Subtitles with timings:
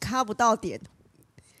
[0.00, 0.80] 卡不到点，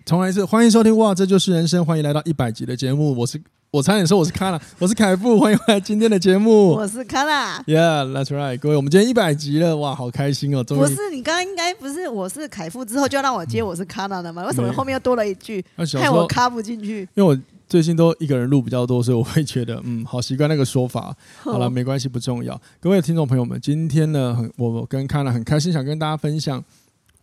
[0.04, 3.40] 重来一次，欢迎收听哇，这就是人生，欢迎来到一百集的节目，我是
[3.70, 14.44] 我差点说我是卡拉， 我是凯富，欢迎回来今天的节目，我是卡拉，Yeah，that's right，各位，我们今天一百集了，哇，好开心哦，终于不是你刚刚应该不是我是凯富之后就让我接我是卡拉的吗？
[14.46, 15.64] 为什么后面又多了一句，
[15.98, 17.00] 害我卡不进去？
[17.14, 17.36] 因为我
[17.68, 21.14] 最近都一个人录比较多，所以我会觉得嗯，好习惯那个说法。
[21.38, 22.58] 好了，没关系，不重要。
[22.78, 26.62] 各位听众朋友们，今天呢，很我跟卡娜很开心，想跟大家分享。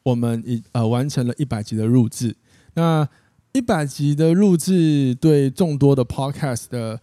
[0.03, 2.35] 我们已呃完成了一百集的录制，
[2.73, 3.07] 那
[3.53, 6.99] 一百集的录制对众多的 podcast 的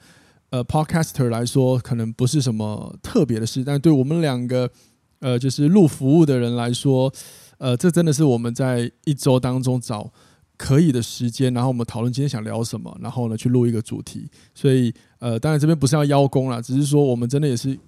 [0.51, 4.71] 呃 podcaster 来说，可能不是什么特别的事，但对我们两个
[5.21, 7.13] 呃就是录服务的人来说，
[7.59, 10.13] 呃，这真的是我们在一周当中找
[10.59, 14.29] 可以的时间，然后我们讨论今天想聊什么，然后呢去录一个主题。
[14.55, 17.79] 所以呃，当然这边不是要邀功啦，只是说我们真的也是。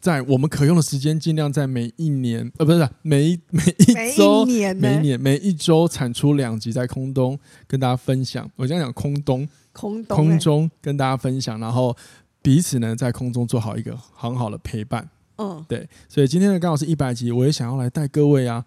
[0.00, 8.48] 在我们可用的时间，尽量在每一年，呃，不是每一 每一周，每一年，每一年，每一周产出两集，在空中跟大家分享。
[8.54, 11.96] 我这样讲，空中，空中，空中跟大家分享，然后
[12.40, 15.08] 彼此呢在空中做好一个很好的陪伴。
[15.36, 15.88] 嗯，对。
[16.08, 18.64] 所以今天呢，刚好是一百集，我也想要来带各位啊，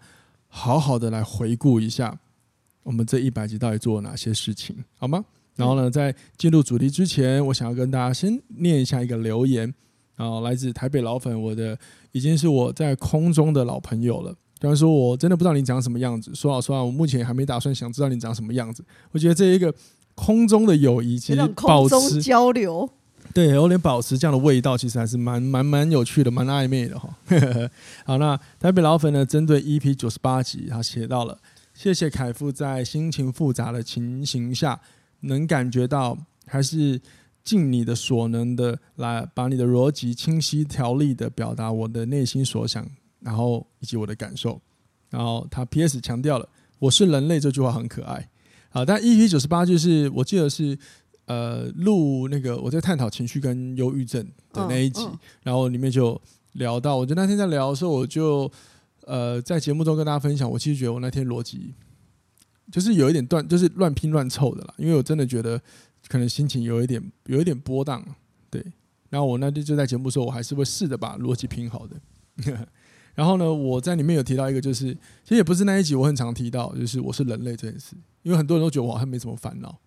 [0.48, 2.18] 好好的来回顾一下
[2.82, 5.24] 我们这一百集到底做了哪些事情，好吗？
[5.56, 9.72] 然后呢，在进入主题之前，我想要跟大家先念一下一个留言。
[10.16, 11.76] 啊，来自台北老粉，我的
[12.12, 14.34] 已经是我在空中的老朋友了。
[14.60, 18.84] 虽然说我真的不知道你长什么样子，说老实话，我目前还没打算想知道你长什么样子。
[19.10, 19.74] 我觉得这一个
[20.14, 22.88] 空中的友谊，其实保持交流，
[23.34, 27.08] 对，有点保持这样的味道，其实还是蛮蛮蛮有趣的，蛮暧昧的哈。
[28.06, 31.36] 好，那台北老粉呢，针对 EP 九十八集，他写到了，
[31.74, 34.80] 谢谢凯富在心情复杂的情形下，
[35.22, 37.00] 能感觉到还是。
[37.44, 42.86] 尽你的所能的来把你的逻辑清晰条理的表达我的内心所想，
[43.20, 44.60] 然后以及我的感受。
[45.10, 46.00] 然后他 P.S.
[46.00, 46.48] 强调了
[46.78, 48.28] “我是人类”这句话很可爱。
[48.70, 50.78] 啊，但 EP 九十八就是我记得是
[51.26, 55.06] 呃录那个我在探讨情绪跟忧郁症的那一集，
[55.42, 56.18] 然后里面就
[56.52, 58.50] 聊到，我就那天在聊的时候，我就
[59.06, 61.74] 呃在节目中跟大家分享，我其实觉得我那天逻辑
[62.70, 65.60] 就是有一点断，就是乱拼乱凑的啦，因为我真的觉得。
[66.12, 68.04] 可能心情有一点有一点波荡，
[68.50, 68.62] 对。
[69.08, 71.96] 然后我那天就在节目说，我还是会试着把逻辑拼好的。
[73.14, 77.96] 然后呢，我在里面有提到一个，就是其实也不是那一集，我很常提到，就是我是人类这件事。
[78.24, 79.80] 因为很多人都觉得我好像没什么烦恼。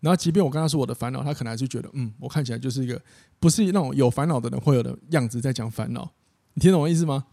[0.00, 3.00] 然后，即便我跟他说我的烦恼，他可能还是觉得，嗯，我看起来就是一个
[3.40, 6.12] 不是那种有烦恼的人会有的样子，在讲烦恼。
[6.52, 7.24] 你听懂我意思吗？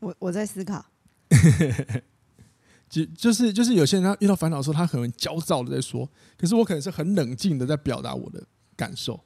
[0.00, 0.84] 我我在思考。
[2.90, 6.06] 就就是就是有些人他遇到烦恼的时候，他可能焦躁的在说，
[6.36, 8.42] 可是我可能是很冷静的在表达我的
[8.76, 9.18] 感受。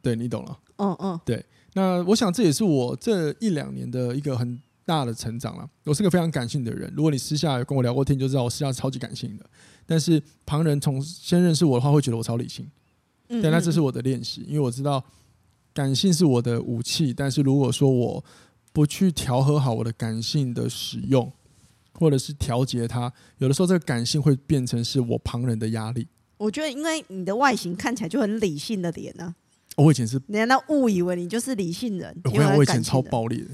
[0.00, 1.44] 对，你懂了，嗯嗯，对。
[1.74, 5.68] 那我想这也是我这一两年的一个很大的成长了。
[5.84, 9.44] 我是个非常感性的人，如果你私下有跟我聊过天，就知道我私下超级感性的。
[9.84, 12.66] 但是旁人从先认识我的话，会觉得我超理性。
[13.28, 15.04] 嗯，但那这是我的练习，因为我知道
[15.74, 17.12] 感性是我的武器。
[17.12, 18.24] 但是如果说我
[18.72, 21.30] 不去调和好我的感性的使用，
[21.98, 26.06] 或者是调节它，有的时候这个感性会变成是我旁人的压力。
[26.36, 29.34] 我觉得，因为你的外形看起来就很理性的脸呢。
[29.76, 32.16] 我以前是，人家误以为你就是理性人。
[32.24, 33.50] 我我以前超暴力的。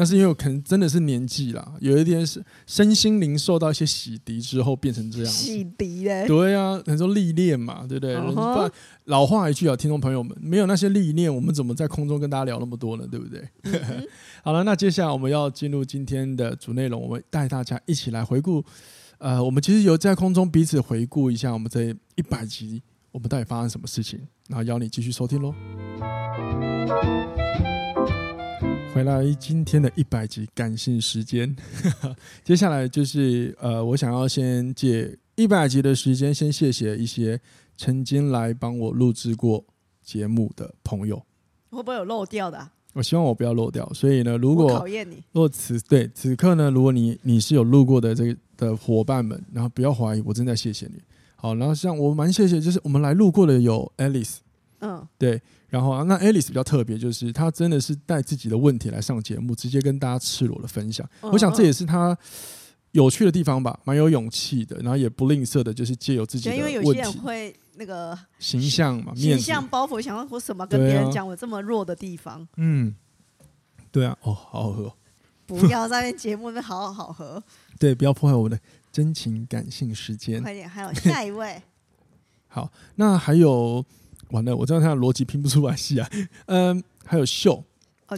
[0.00, 5.26] 那是因为我可能真的是年纪啦，有一点是身心灵受到一些洗涤之后变成这样。
[5.26, 6.26] 洗涤嘞？
[6.26, 8.72] 对啊，很多历练嘛，对不对？Uh
[9.04, 13.06] 老话一句啊，听众朋友们，没有那些历练，我们怎么在空中跟大家聊那么多呢？
[13.10, 14.08] 对不对？Uh -huh.
[14.42, 18.64] 好了，那接下来我们要进入今天的主内容，我们带大家一起来回顾。
[19.18, 22.80] 呃，我们其实有在空中彼此回顾一下我们这一百集，
[23.12, 24.18] 我们到底发生什么事情，
[24.48, 25.54] 然后邀你继续收听喽。
[28.92, 31.54] 回来今天的一百集感性时间，
[32.42, 37.40] 接下来就是呃，我想要先借一百集的时间，先谢谢一些
[37.76, 39.64] 曾经来帮我录制过
[40.02, 41.24] 节目的朋友。
[41.70, 42.72] 会不会有漏掉的啊？
[42.94, 43.88] 我希望我不要漏掉。
[43.94, 51.00] 所以呢，如果考验你，若此对此刻呢，如果你你是有录过的这个的伙伴们，然后不要怀疑，我正在谢谢你。
[51.36, 54.38] 好，然后像我蛮谢谢，就是我们来录过的有 Alice，
[54.80, 55.40] 嗯，对。
[55.70, 61.08] 然后啊，那 Alice 比较特别，就是她真的是带自己的问题来上节目，直接跟大家赤裸的分享。
[61.22, 62.16] 我想这也是她
[62.90, 72.46] 有趣的地方吧，蛮有勇气的，然后也不吝啬的，就是借由自己的问题，因为有些人会那个形象嘛，形象包袱，想要我什么跟别人讲我这么弱的地方。
[72.56, 72.92] 嗯，
[73.92, 74.92] 对啊，哦，好好喝，
[75.46, 77.40] 不要在那节目里面好好喝，
[77.78, 78.58] 对，不要破坏我们的
[78.90, 80.42] 真情感性时间。
[80.42, 81.62] 快点，还有下一位。
[82.52, 83.84] 好，那还有
[84.30, 86.08] 完了，我知道他的逻辑拼不出来戏啊。
[86.46, 87.64] 嗯，还有秀。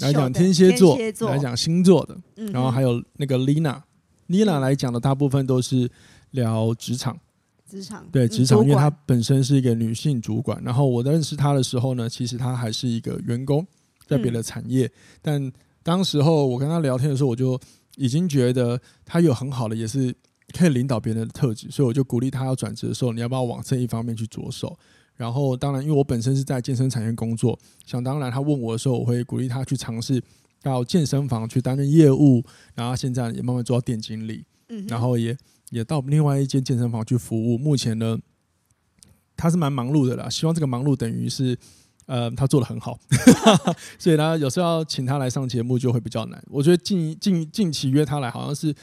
[0.00, 5.86] 来讲天蝎座，座来讲星座的，嗯、然后还有那个 Lina，Lina 来讲的大部分都是
[6.30, 7.20] 聊职场，
[7.68, 10.58] 职场对职场，嗯、因为她本身是一个女性主管。
[10.64, 13.66] 然后我认识她的时候呢，其实她还是一个员工，
[14.06, 14.86] 在别的产业。
[14.86, 17.60] 嗯、但当时候我跟她聊天的时候，我就
[17.96, 20.14] 已经觉得她有很好的，也是
[20.56, 24.74] 可以领导别人的特质，所以我就鼓励她要转职的时候，你要不要往这一方面去着手？
[25.16, 30.20] 然后，当然，因为我本身是在健身产业工作，想当然，他问我的时候，我会鼓励他去尝试
[30.62, 32.42] 到健身房去担任业务，
[32.74, 35.36] 然后现在也慢慢做到店经理，嗯，然后也
[35.70, 37.56] 也到另外一间健身房去服务。
[37.56, 38.18] 目前呢，
[39.36, 41.56] 他是蛮忙碌的啦，希望这个忙碌等于是，
[42.06, 42.98] 呃，他做的很好，
[43.98, 46.42] 所以呢，有时候要请他来上节目就会比较难。
[46.48, 48.74] 我觉得近近近期约他来，好像是。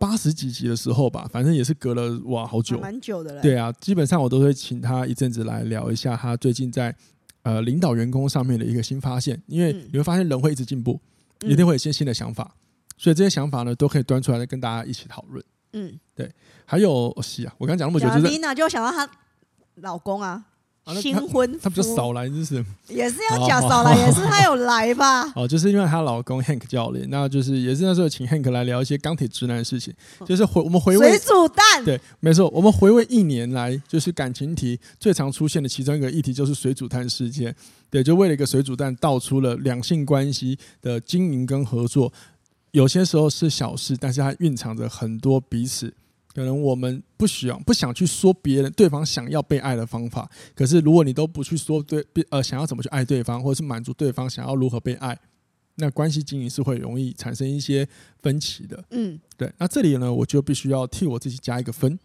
[0.00, 3.42] 八十几集的时候吧，反正也是隔了哇好久，蛮久的了。
[3.42, 6.96] 对啊，基本上我都会请他一阵子来聊一下他最近在
[7.42, 10.98] 呃领导员工上面的一个新发现，因为你会发现人会一直进步，
[11.42, 12.56] 嗯、一定会有一些新的想法，
[12.96, 15.44] 所以这些想法呢都可以端出来跟大家一起讨论。
[15.74, 16.32] 嗯，对。
[16.64, 19.06] 还有是啊，我刚刚讲那么久，就是丽娜就想到她
[19.76, 20.46] 老公啊。
[20.94, 22.64] 新婚他，他比较少来，就是。
[22.88, 25.30] 也是要讲少来，也是他有来吧？
[25.36, 29.94] 哦，就是因为她老公 Hank 教练，那就是也是那时候请 Hank 来聊一些钢铁直男的事情，
[30.26, 37.54] 就是回我们回味水煮蛋，对，没错，我们回味一年来就是感情题最常出现的其中一个议题就是水煮蛋事件，
[37.88, 42.12] 对，就为了一个水煮蛋道出了两性关系的经营跟合作，
[42.72, 45.92] 有些时候是小事，但是它蕴藏着很多彼此。
[46.34, 55.18] 可能我们不需要不想去说别人对方想要被爱的方法，可是如果你都不去说对呃想要怎么去爱对方，或者是满足对方想要如何被爱，
[55.76, 57.88] 那关系经营是会容易产生一些
[58.22, 58.84] 分歧的。
[58.90, 59.52] 嗯，对。
[59.58, 61.98] 那这里呢，我就必须要替我自己加一个分。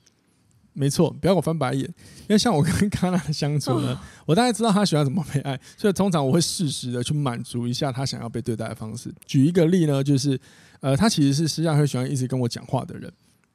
[0.78, 3.98] 没错，不要给我翻白眼，因为像我跟卡娜的相处呢，
[4.28, 9.10] 我大概知道他喜欢怎么被爱，所以通常我会适时的去满足一下他想要被对待的方式。
[9.26, 10.38] 举一个例呢，就是
[10.82, 13.10] 呃，他其实是私下会喜欢一直跟我讲话的人。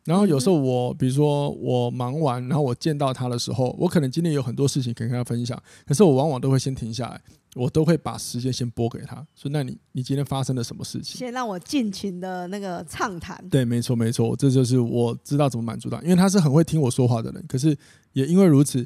[0.04, 7.20] 然后有时候我，比如说我忙完，然后我见到他的时候，我可能今天有很多事情可以跟他分享，可是我往往都会先停下来，
[7.54, 13.46] 我都会把时间先拨给他，说：“那你你今天发生了什么事情？”先让我尽情的那个畅谈。
[13.50, 17.44] 对，没错没错，这就是我知道怎么满足他，因为他是很会听我说话的人。
[17.46, 17.76] 可是
[18.14, 18.84] 也因为如此，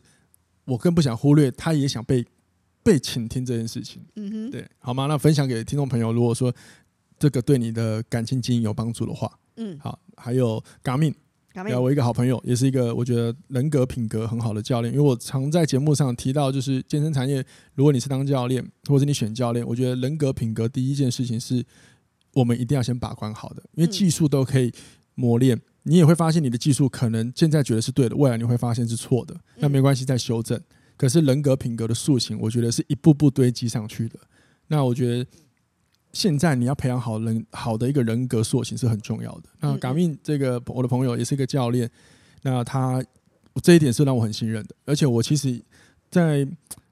[0.64, 2.26] 我更不想忽略，他也想被
[2.82, 4.02] 被倾听这件事情。
[4.16, 5.06] 嗯哼，对，好吗？
[5.06, 6.52] 那分享给听众朋友，如果说
[7.20, 9.30] 这个对你的感情经营有帮助的话。
[9.56, 11.14] 嗯，好，还有 Gamin，
[11.80, 14.92] 我一个好朋友，也是一个我觉得人格品格很好的教练。
[14.92, 21.64] 因为我常在节目上提到，就是健身产业，如果你是当教练，或者你选教练，我觉得人格品格第一件事情是
[22.32, 24.72] 我们一定要先把关好的，因为技术都可以
[25.14, 30.60] 磨练，你也会发现你的技术可能现在觉得是对的，未来你会发现是错的，那没关系，再修正。
[30.96, 34.18] 可是人格品格的塑形，我觉得是一步步堆积上去的。
[34.66, 35.26] 那我觉得。
[36.14, 39.42] 现在你要培养好人好的一个人格塑形是很重要的。
[39.60, 41.90] 那 Gamin 这个我的朋友也是一个教练，
[42.42, 43.04] 那他
[43.62, 44.74] 这一点是让我很信任的。
[44.86, 45.60] 而且我其实，
[46.10, 46.46] 在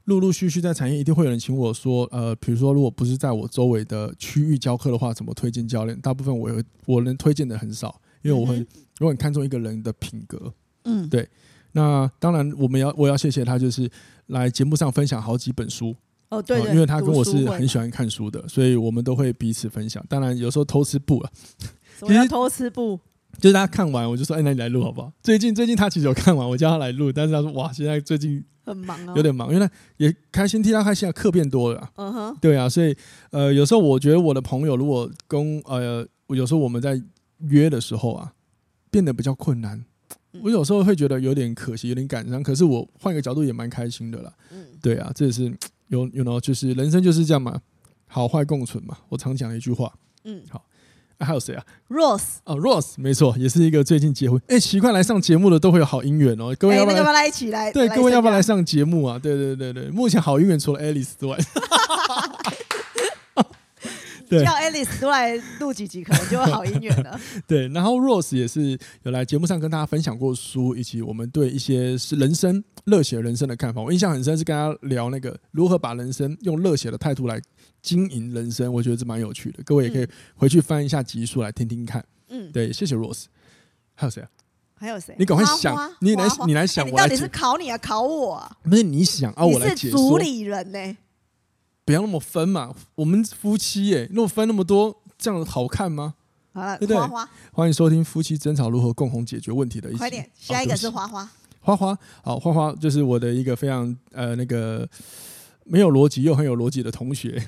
[0.05, 5.99] 陆陆续续在产业一定会有人请我说，呃，比如说如果不是在我周围的区域教课的话，怎么推荐教练？
[6.01, 6.51] 大部分我
[6.87, 8.67] 我能推荐的很少，因为我很
[9.01, 10.53] 我很看重一个人的品格。
[10.85, 11.29] 嗯，对。
[11.75, 13.89] 那当然我们要我要谢谢他，就是
[14.27, 15.95] 来节目上分享好几本书。
[16.33, 20.03] 哦，对，因为他跟我是很喜欢看书的，所以我们都会彼此分享。
[20.09, 21.31] 当然，有时候偷吃布啊。
[21.99, 22.99] 什么 偷吃布？
[23.39, 31.91] 就是他看完，我就说：“哎，那你来录好不好？”最近最近他其实有看完，我叫他来录，但是他说：“哇，现在最近很忙啊，有点忙。”因为也开心替他开心啊，课变多了。
[31.97, 32.97] 嗯哼，对啊，所以
[33.31, 36.99] 呃，有时候我觉得我的朋友如果跟呃，有时候我们在
[37.41, 38.33] 约的时候啊，
[38.91, 39.83] 变得比较困难，
[40.43, 42.43] 我有时候会觉得有点可惜，有点感伤。
[42.43, 44.33] 可是我换个角度也蛮开心的啦。
[44.51, 45.53] 嗯，对啊，这也是。
[45.93, 47.61] 有有呢，就是人生就是这样嘛，
[48.07, 48.97] 好坏共存嘛。
[49.11, 49.93] 我常讲的一句话。
[50.25, 50.65] 嗯，好，
[51.19, 54.41] 啊、还有谁啊？Rose 哦，Rose 没错，也是一个最近结婚。
[54.49, 56.57] 哎、欸，奇怪，来上节目的都会有好姻缘哦。
[56.59, 57.71] 各位要不要，要不要来一起来？
[57.71, 59.19] 对，各位要不要来上节目啊？
[59.19, 61.37] 对对对对，目前好姻缘除了 Alice 之外。
[64.33, 67.21] 对叫 Alice 都来录几集，可能就会好姻缘了。
[67.47, 73.83] 对，然后 Rose 也是有来节目上跟大家分享过书，以及我们对一些是人生热血人生的看法。
[73.83, 77.39] 我印象很深，是跟他聊那个如何把人生用热血的态度来
[77.83, 79.63] 经营人生，我觉得这蛮有趣的。
[79.65, 82.03] 各位也可以回去翻一下集数来听听看。
[82.31, 83.27] 嗯，对，谢谢 Rose。
[83.95, 84.29] 还有谁啊？
[84.75, 85.15] 还有谁？
[85.19, 86.85] 你赶快想，你来，你来想。
[86.87, 88.57] 你到底是考你啊，考我啊？
[88.65, 89.99] 不是你想啊，我来解说。
[89.99, 90.97] 主理人呢？
[91.85, 96.15] 不要那么分嘛，我们夫妻耶，那么分那么多，这样好看吗？
[96.53, 96.97] 好了，对不对？
[96.97, 99.99] 花花，欢迎收听夫妻争吵如何共同解决问题的一集。
[99.99, 101.29] 快点，下一个是花花。
[101.61, 104.89] 花花，好，花花就是我的一个非常呃那个
[105.65, 107.41] 没有逻辑又很有逻辑的同学，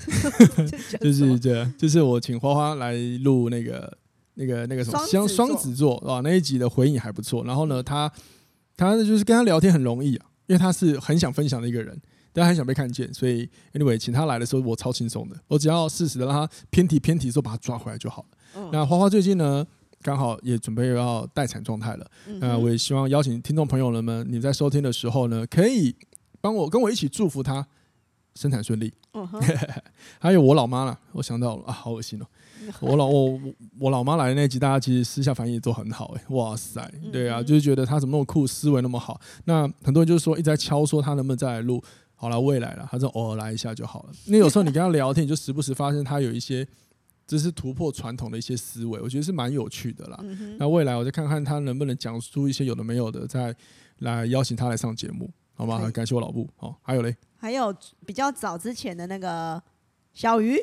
[0.99, 3.97] 就是这，就是我请花花来录那个。
[4.37, 7.45] 那个那个什么双双子座啊，那一集的回应还不错。
[7.45, 8.11] 然后呢，他
[8.75, 11.97] 他就是跟他聊天很容易啊，因为他是很想分享的一个人，
[12.35, 18.37] 但很想被看见，所以 anyway 请他来的时候我超轻松的，我只要适时的让他偏题偏题的时候把他抓回来就好了。
[18.57, 19.65] 嗯、那花花最近呢，
[20.01, 22.05] 刚好也准备要待产状态了，
[22.41, 25.95] 那、呃、我也希望邀请听众朋友们，你在收听的时候呢，可以
[26.41, 27.65] 帮我跟我一起祝福他
[28.35, 28.93] 生产顺利。
[29.13, 29.25] 哦、
[30.19, 32.25] 还有我老妈了，我想到了啊，好恶心哦。
[32.81, 33.39] 我老我
[33.79, 39.19] 我老妈来的那集，大家其实私下反应也都很好哎、欸，哇塞，对啊，就是觉得她怎么那么酷，思维那么好。
[39.45, 41.81] 那很多人就是说一直在敲说她能不能再来录，
[42.15, 44.09] 好了，未来了，他就偶尔来一下就好了。
[44.25, 46.67] 因为有时候你跟他聊天，你就时不时发现他有一些
[47.27, 50.19] 就是突破传统的一些思维，我觉得是蛮有趣的啦。
[50.57, 53.55] 那未来我再看看他能不能讲出一些有的没有的，再
[53.99, 55.89] 来邀请他来上节目，好吗？
[55.91, 56.49] 感谢我老布。
[56.55, 59.61] 好，还有嘞，还有比较早之前的那个
[60.13, 60.57] 小鱼。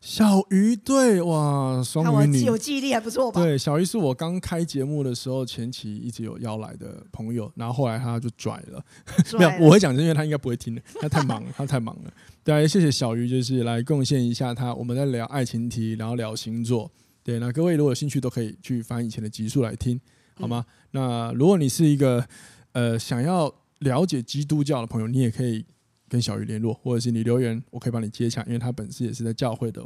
[0.00, 3.42] 小鱼对哇，双鱼女有记忆力还不错吧？
[3.42, 8.82] 对，小鱼是我刚开节目的时候前期一直有邀来的朋友，然后后来他就拽了，
[9.36, 12.12] 没有，我会讲，因为他应该不会听的，他太忙了，他太忙了。
[12.44, 16.88] 对，谢谢小鱼，就是来贡献一下他，我们在聊爱情题，然后聊星座。
[17.24, 20.00] 对，那各位如果有兴趣都可以去翻以前的集数来听，
[20.36, 20.64] 好吗？
[20.68, 22.24] 嗯、那如果你是一个
[22.72, 25.64] 呃想要了解基督教的朋友，你也可以。
[26.08, 29.82] 跟小鱼联络，或者是你留言，我可以帮你接洽，因为他本身也是在教会的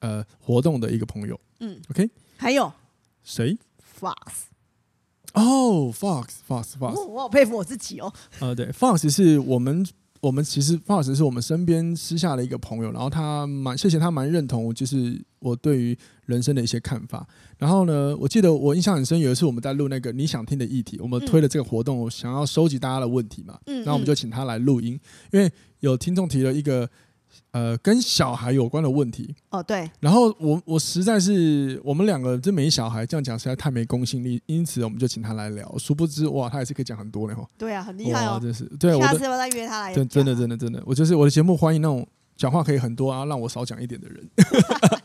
[0.00, 1.40] 呃活动的一个朋友。
[1.60, 2.08] 嗯，OK。
[2.36, 2.72] 还有
[3.22, 3.56] 谁
[4.00, 4.14] ？Fox。
[5.34, 7.06] 哦，Fox，Fox，Fox。
[7.06, 8.12] 我好佩服我自己哦。
[8.40, 9.86] 呃，对，Fox 是我们。
[10.20, 15.98] 我们其实 Fox 是我们身边私下的一个朋友，然后他蛮谢谢他蛮认同，就是我对于
[16.32, 17.26] 人生的一些看法。
[17.58, 24.98] 然后呢，我记得我印象很深，有一次我们在录那个你想听的议题，我们推了这个活动，我想要收集大家的问题嘛，然后我们就请他来录音，
[25.30, 26.88] 因为有听众提了一个。
[27.52, 29.90] 呃，跟小孩有关的问题哦，对。
[30.00, 35.74] 然后我我实在是我们两个真没小孩，这样讲实在太没公信力，因此我们就请他来聊。
[35.78, 37.46] 殊不知哇，他也是可以讲很多的哈。
[37.56, 38.64] 对啊，很厉害哦，真是。
[38.78, 39.94] 对，下次我再约他来。
[39.94, 44.28] 真真的真的真的，我就是我的节目欢迎那种讲话可以很多啊，让我少讲一点的人。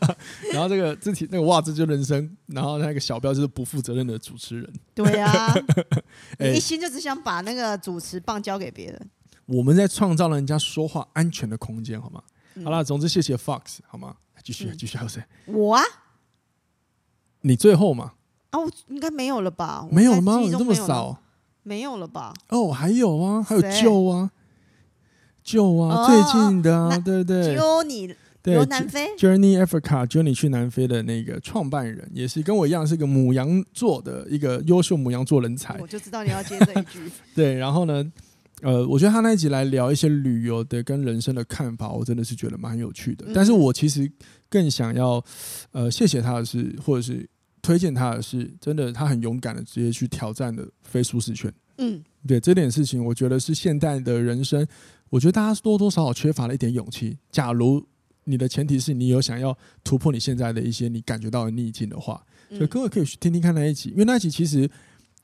[0.52, 4.72] 然后这个字体那个袜子就人生，然后那个小标就是不负责任的主持人。
[4.94, 5.54] 对啊，
[6.38, 9.10] 你一心就只想把那个主持棒交给别人。
[9.46, 12.22] 我们在创造了人家说话安全的空间，好吗？
[12.64, 14.16] 好了，总之谢谢 Fox，好吗？
[14.42, 15.22] 继续，继续还有谁？
[15.46, 15.82] 我啊，
[17.42, 18.12] 你最后嘛？
[18.52, 19.86] 哦，应该没有了吧？
[19.90, 20.38] 没有了吗？
[20.40, 21.20] 你这么少？
[21.62, 22.32] 没有了吧？
[22.48, 24.30] 哦，还有啊，还有 Joe 啊
[25.44, 27.56] ，Joe 啊，最近的啊，对不对
[28.54, 35.78] 对，南非，Journey Africa，Journey 去南非的那个创办人，也是跟我一样是个母羊座的一个优秀母羊座人才。
[35.80, 37.00] 我就知道你要接这一句。
[37.34, 38.12] 对，然后呢？
[38.60, 43.24] 呃，我觉得他那一集来聊一些旅游的跟人生的看法，我真的是觉得蛮有趣的。
[43.32, 44.10] 但是我其实
[44.50, 45.24] 更想要，
[45.70, 47.24] 呃，谢谢他的是，或者是
[47.62, 51.52] 推荐他的是，真的他很勇敢的直接去挑战的非舒适圈。
[51.76, 54.66] 嗯，对这点事情，我觉得是现代的人生，
[55.08, 57.16] 我觉得大家多多少少缺乏了一点勇气。
[57.30, 57.86] 假如
[58.28, 64.70] 你的前提是你有想要突破你现在的一些你感觉到的逆境的话，所以各位可以去听听看那一集，因为那一集其实。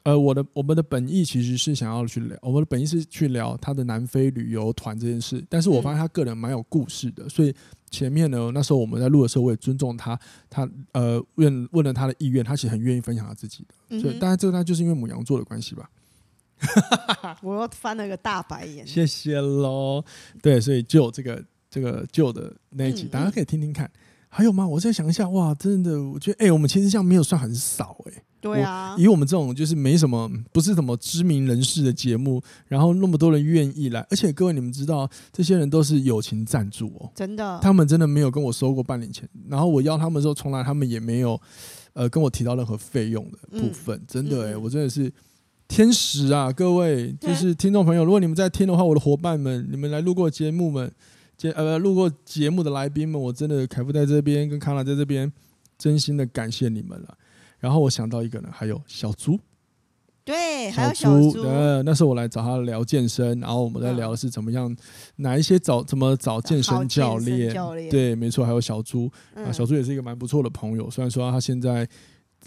[0.05, 5.43] 呃，我的我们的本意其实是想要去聊，我们的本意是去聊他的南非旅游团这件事。
[5.49, 7.55] 但是我发现他个人蛮有故事的，所以
[7.91, 10.21] 前面呢，那时候我们在录的时候，我也尊重他，
[10.51, 13.99] 他呃问问了他的意愿，他其实很愿意分享他自己的。
[13.99, 15.89] 所以当然这个他就是因为母羊座的关系吧。
[17.41, 18.87] 我又翻了个大白眼。
[18.87, 20.05] 谢谢喽。
[20.43, 21.43] 对，所以就这个
[21.75, 23.91] 这个旧的那一集，大家可以听听看。
[24.29, 24.67] 还有吗？
[24.67, 28.23] 我再想一下，哇，真的，我觉得，哎、欸，我们其实这样没有算很少、欸，哎。
[28.41, 41.41] 对啊，以我们这种就是没什么，不是什么知名人士的节目，然后那么多人愿意来，而且各位你们知道，这些人都是友情赞助哦，真的，他们真的没有跟我收过半点钱，然后我邀他们的时候，从来他们也没有，
[41.95, 45.11] 呃，跟我提到任何费用的部分，嗯、真的哎、我真的是
[45.67, 50.93] 天使啊，各位，就是 听众朋友，如果你们在听的话，我的伙伴们，你们来录过节目们，
[51.37, 55.33] 节呃路过节目的来宾们，我真的凯夫在这边跟康娜在这边，
[55.77, 57.19] 真心的感谢你们了。
[57.59, 59.39] 然后我想到一个呢，还有小猪，
[60.25, 64.75] 对，还有小猪，呃，那时候我来找他聊健身，然后我们在聊的是怎么样，
[65.17, 67.55] 哪一些找怎么找健身教练，
[67.91, 69.11] 对，没错，还有小猪。
[69.35, 71.89] 啊，小猪也是一个蛮不错的朋友，虽然说他现在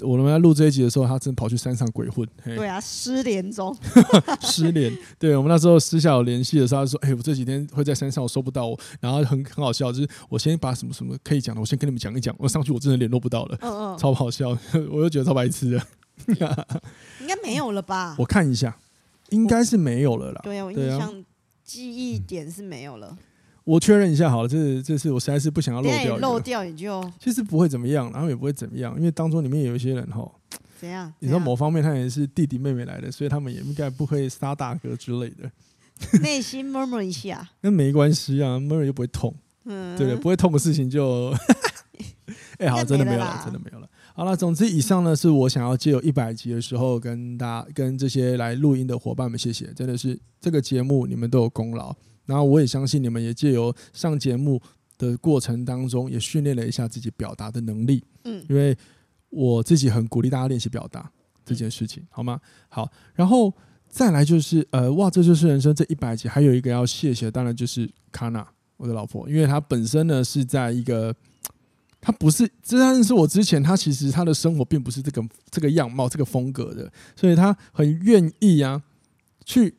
[0.02, 2.28] 我们在录这一集的时候，他真跑去山上鬼混。
[2.44, 3.76] 对啊，失联中，
[4.42, 4.96] 失联。
[5.18, 12.36] 对，我们那时候私下有联系的时候，他说：“哎、欸，我这几天会在山上，我收不到我。”然后很很好笑，就是我先把什么什么可以讲的，我先跟你们讲一讲。
[12.38, 14.50] 我上去我真的联络不到了，嗯嗯，超好笑，
[14.92, 15.82] 我又觉得超白痴的。
[17.22, 18.16] 应该没有了吧？
[18.18, 18.76] 我看一下，
[19.30, 20.42] 应该是没有了啦。
[20.44, 21.24] 对啊，我印象
[21.64, 23.18] 记忆点是没有了。
[23.68, 30.26] 嗯我确认一下好了，这是这是我实在是不想要漏掉，漏掉也就其实不会怎么样，然后也不会怎么样，因为当中里面有一些人哈，
[30.80, 31.14] 怎样？
[31.20, 35.52] 你知道某方面他也是弟弟妹妹来的，所以他们也应该不会杀大哥之类的。
[36.22, 41.30] 内心 murmur 一下， 那没关系啊，murmur 又不会痛，嗯，对的，不会痛的事情就，
[42.60, 43.90] 哎、欸，好，真的没有了，真的没有了。
[44.14, 51.94] 好了，总之以上呢是我想要借由一百集的时候跟大家跟这些来录音的伙伴们谢谢，真的是这个节目你们都有功劳。
[52.28, 54.62] 然后我也相信你们也借由上节目
[55.00, 58.04] 的过程当中，也训练了一下自己表达的能力。
[58.26, 58.78] 嗯，因为
[59.30, 61.10] 我自己很鼓励大家练习表达
[61.46, 62.40] 这件事情，好吗？
[62.68, 63.54] 好，然后
[63.88, 71.16] 再来就是呃，哇，这就是人生这一百集，还有一个要谢谢，当然就是卡娜，我的老婆，因为她本身呢是在一个，
[72.02, 78.84] 她不是，这但是我之前她其实她的生活并不是这个这个样貌这个风格的，所以她很愿意啊
[79.46, 79.76] 去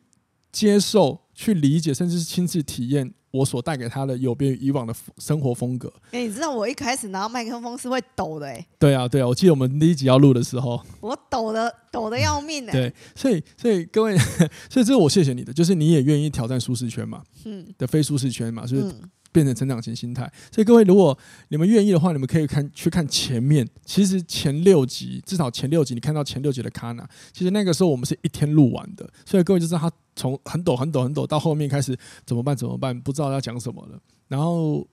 [0.51, 1.21] 接受。
[1.39, 5.87] 去理解，甚至是亲自体验我所带给他的有别于以往的生活风格。
[6.11, 8.67] 哎、欸，你知道我一开始拿到麦克风是会抖的、欸，哎。
[8.77, 12.71] 对啊，对啊，我记得我们第一集要录的时候，我抖的抖的要命、欸。
[12.73, 14.17] 对，所以所以各位，
[14.69, 18.83] 所以这是我谢谢你的，就是你也愿意挑战舒适圈嘛，嗯，的非舒适圈嘛，就是。
[18.83, 21.15] 嗯变成成长型心态，所以各位，如果
[21.49, 23.63] 你们愿意的话，你们可以看去看前面。
[23.85, 29.07] 其实前六集，至少前六集，你看到前六集的卡娜，其实那个时候我们是一天录完的。
[29.27, 32.55] 所以各位就知道他从很抖、很抖、很抖到后面开始怎么办？
[32.55, 32.99] 怎么办？
[32.99, 33.99] 不知道要讲什么了。
[34.27, 34.85] 然后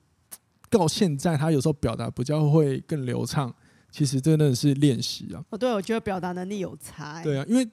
[0.71, 3.53] 到现在，他有时候表达比较会更流畅。
[3.91, 5.43] 其实真的是练习啊。
[5.51, 7.23] 哦，对，我觉得表达能力有差。
[7.23, 7.69] 对啊，因为。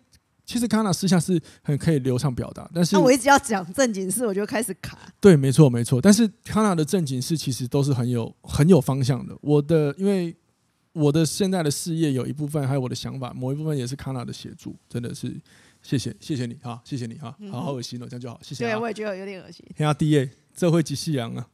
[0.45, 4.99] 其实康纳私下是很可以流畅表达，但是那我一直要讲正经事，我就开始卡。
[5.21, 6.01] 对，没错，没错。
[6.01, 9.33] 但是康纳的正经事其实都是很有很有方向的。
[9.39, 10.35] 我的，因为
[10.91, 15.33] 我的现在的事业有一部分，还有我的想法，某一部分也是康纳的协助，真的是
[15.83, 18.63] 谢谢，谢谢你哈，谢谢你哈，好好恶心哦，这样就好，谢谢。
[18.63, 19.63] 对，我也觉得有点恶心。
[19.77, 21.45] 兄弟耶，这会几夕阳啊，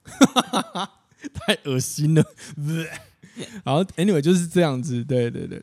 [1.33, 2.23] 太恶心了。
[3.65, 5.61] 然后，anyway 就是这样子，对对对。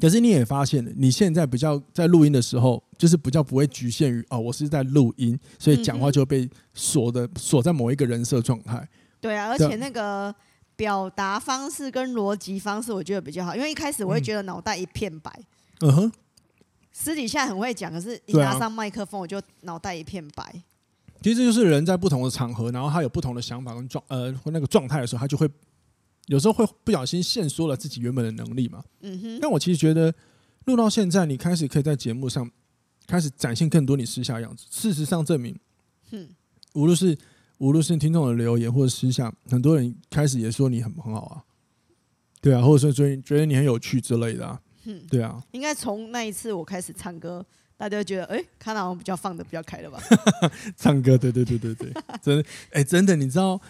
[0.00, 8.88] 可是你也发现了，你现在比较在录音的时候，就是比较不会局限于哦，我是在录音，所以讲话就被锁的锁在某一个人设状态。
[9.20, 10.34] 对啊，而且那个
[10.76, 15.30] 表达方式跟逻辑方式，我觉得比较好，因为一开始我会觉得脑袋一片白。
[15.80, 16.12] 嗯哼。
[16.92, 20.62] 私底下很会讲，可是一拿上麦克风，我就脑袋一片白。
[21.22, 25.48] 其实就是人在不同的场合，然后他有不同的想法跟状呃或那个状态的时候，他就会。
[26.26, 28.82] 有时候会不小心限缩了自己原本的能力嘛。
[29.00, 29.38] 嗯哼。
[29.40, 30.14] 但我其实觉得，
[30.66, 32.48] 录到现在，你开始可以在节目上
[33.08, 34.64] 开始展现更多你私下的样子。
[34.70, 35.58] 事实上证明，
[36.12, 36.28] 嗯，
[36.74, 37.18] 无论是
[37.58, 41.42] 无论是听众的留言或者私下，很多人开始也说你很很好啊。
[42.40, 44.60] 对啊，或者说觉得觉得你很有趣之类的啊。
[44.84, 45.42] 嗯，对啊。
[45.52, 47.44] 应该从那一次我开始唱歌，
[47.76, 50.00] 大家就觉得哎，看到我比较放的比较开了吧？
[50.76, 51.92] 唱歌，对对对对对，
[52.22, 53.60] 真的哎，真的，你知道。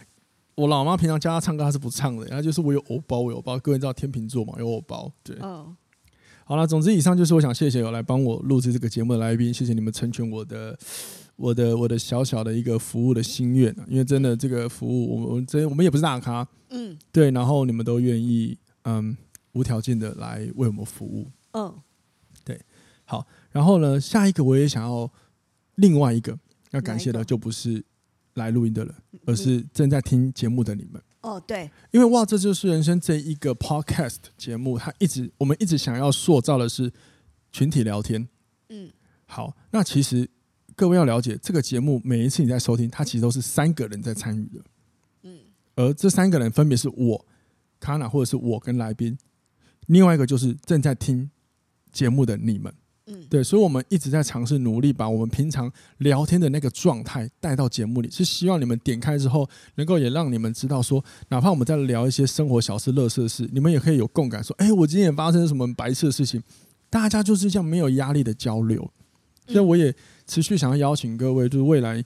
[0.54, 2.26] 我老妈平常教她唱歌，她是不唱的。
[2.26, 3.58] 然后就是我有偶包，我有包。
[3.58, 4.52] 各位知道天秤座嘛？
[4.58, 5.10] 有偶包。
[5.24, 5.34] 对。
[5.40, 5.74] 嗯。
[6.44, 10.78] 好了，总之以上就是我想谢谢有来帮我录制这个节目的来宾，谢谢你们成全我的、
[11.36, 13.74] 我的、我的小小的一个服务的心愿。
[13.88, 16.46] 因为真的这个服务，我们真我们也不是大咖。
[16.68, 16.98] 嗯。
[17.10, 19.16] 对，然后你们都愿意嗯
[19.52, 21.30] 无条件的来为我们服务。
[21.52, 21.74] 嗯。
[22.44, 22.60] 对。
[23.04, 25.10] 好，然后呢，下一个我也想要
[25.76, 26.38] 另外一个
[26.70, 27.84] 要感谢的，就不是。
[28.36, 28.94] 来录音的人，
[29.26, 30.98] 而是正在听节目的你们。
[31.20, 36.90] 哦，对，因为哇，这就是人生这一个 podcast 节目，它一直我们一直想要塑造的是
[37.50, 38.26] 群体聊天。
[38.70, 38.90] 嗯，
[39.26, 40.26] 好，那其实
[40.74, 44.64] 各位要了解，这个节目每一次你在收听，它其实都是三个人在参与的。
[45.24, 45.38] 嗯，
[45.74, 47.26] 而这三个人分别是我、
[47.78, 49.18] 卡娜，或者是我跟来宾，
[49.86, 51.30] 另外一个就是正在听
[51.92, 52.72] 节目的你们。
[53.06, 66.40] 嗯，对，所以我们一直在尝试努力把我们平常聊天的那个状态带到节目里，是希望你们点开之后，能够也让你们知道说，哪怕我们在聊一些生活小事、乐色事，你们也可以有共感，说，哎，我今天也发生什么白色的事情，
[66.88, 68.88] 大家就是这样没有压力的交流。
[69.48, 69.92] 所以我也
[70.28, 72.04] 持续想要邀请各位，就是未来，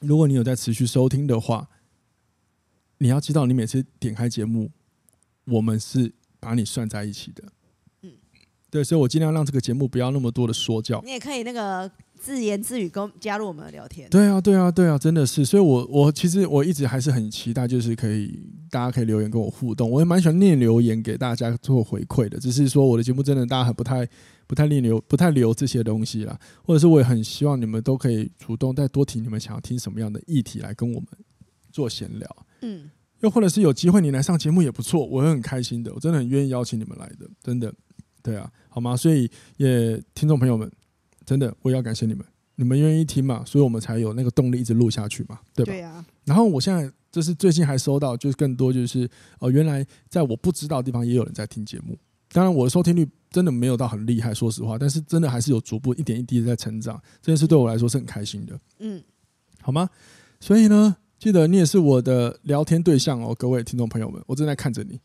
[0.00, 1.68] 如果你有在持续收听的话，
[2.96, 4.70] 你要知道，你每次点开节目，
[5.44, 7.42] 我们是把你算在一起的。
[8.02, 8.12] 嗯
[8.70, 11.00] 对，所以我尽量让这个节目不要那么多的说教。
[11.04, 14.10] 你也可以那个自言自语跟加入我们的聊天。
[14.10, 15.44] 对啊，对啊，对啊，真的是。
[15.44, 18.36] 所以我，我我其实我一直还是很期待，就是可以
[18.70, 22.38] 大家可以留言跟我互动，我也蛮喜欢念留言给大家做回馈的。
[22.40, 24.04] 只是说我的节目真的大家很不太
[24.48, 31.08] 不太念留不太留这些东西啦，或者是我也很希望你们都可以主动再多提你们想要听什么样的议题来跟我们
[31.70, 32.46] 做闲聊。
[32.62, 32.90] 嗯，
[33.24, 37.72] 又或者是有机会你来上节目也不错，我会很开心的，我真的很愿意邀请你们来的，真的，
[38.22, 38.94] 对啊，好吗？
[38.94, 40.70] 所以也听众朋友们，
[41.24, 42.22] 真的我也要感谢你们。
[42.56, 43.42] 你们愿意听嘛？
[43.46, 45.72] 所以我们才有那个动力一直录下去嘛，对吧？
[45.72, 46.04] 对啊。
[46.24, 49.08] 然后我现在就是最近还收到，就是更多就是
[49.38, 51.98] 哦，原来在我不知道的地方也有人在听节目。
[52.28, 57.00] 当然我的收听率真的没有到很厉害，说实话，但是真的还是有逐步一点一滴的在成长。
[57.22, 58.60] 这件事对我来说是很开心的。
[58.80, 59.02] 嗯，
[59.62, 59.88] 好吗？
[60.40, 65.00] 所以呢，记得你也是我的聊天对象哦，各位听众朋友们，我正在看着你，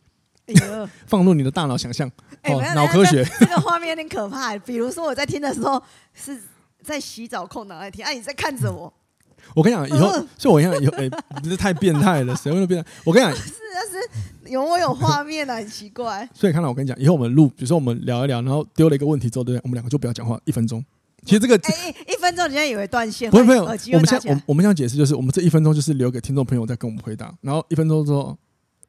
[1.08, 2.10] 放入你的大脑想象
[2.44, 3.24] 哦，脑科学。
[3.40, 4.58] 这个画面有点可怕。
[4.60, 5.82] 比如说我在听的时候
[6.14, 6.40] 是。
[6.82, 8.92] 在洗澡空档在听，哎、啊，你在看着我。
[9.54, 11.10] 我跟你讲，以后就我一样，以后哎，
[11.44, 12.90] 不是太变态了，谁会变态？
[13.04, 16.28] 我跟你讲，是啊，是有我有画面啊，很奇怪。
[16.34, 19.62] 所以看到我跟你讲，以后我们录，比如说我们聊一聊，然后丢了一个问题之后，对不对？
[19.66, 20.84] 我们两个就不要讲话，一分钟。
[21.26, 23.30] 其实这个哎，一分钟，人家以为断线。
[23.30, 23.64] 不是，没有。
[23.64, 28.38] 我们现在，我我们现在解释就是，我们这一分钟就是留给听众朋友在跟我们回答，然后一分钟之后，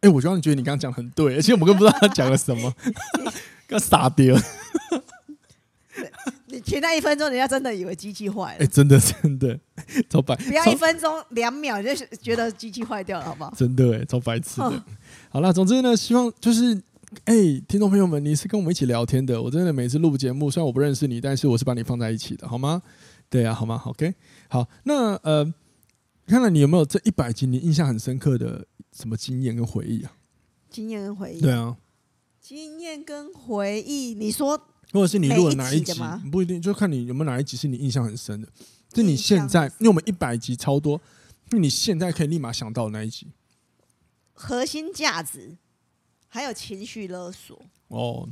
[0.00, 2.72] 哎，我刚刚觉得你刚刚讲很对，而且我们根本不知道他讲了什么，
[3.68, 4.36] 刚傻掉。
[6.46, 8.58] 你停那一分钟，人家真的以为机器坏了。
[8.58, 9.56] 哎、欸，真的真的，
[10.08, 10.34] 超白。
[10.36, 13.52] 不要一分钟两秒就觉得机器坏掉了，好不好？
[13.56, 14.60] 真的哎，超白痴
[15.28, 16.80] 好了，总之呢，希望就是
[17.24, 19.42] 哎、欸，听众朋友们，你是跟我们一起聊天的。
[19.42, 22.80] 我真的每次录节目，虽然我不认识你，但是我是把你放在一起的，好吗？
[23.28, 24.14] 对啊，好吗？OK，
[24.48, 24.68] 好。
[24.84, 25.44] 那呃，
[26.26, 30.12] 看看你有没有这一百集你印象很深刻的什么经验跟回忆啊？
[30.70, 31.40] 经验跟回忆。
[31.40, 31.76] 对啊。
[32.40, 34.60] 经验跟回忆，你说。
[34.92, 35.92] 或者是你录了哪一集？
[36.32, 38.48] 不一定，就看你有没有哪一集是你印象很深的。
[38.92, 41.00] 就你现在，因为我们一百集超多，
[41.50, 43.28] 那你现在可以立马想到的那一集？
[44.32, 45.56] 核心价值，
[46.30, 47.60] 还有情绪勒索。
[47.88, 48.26] 哦，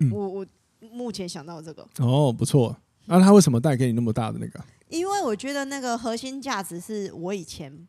[0.00, 0.46] 嗯、我我
[0.92, 1.88] 目前想到这个。
[2.00, 2.76] 哦，不错。
[3.06, 4.62] 那、啊、他为什么带给你那么大的那个？
[4.88, 7.88] 因为我觉得那个核心价值是我以前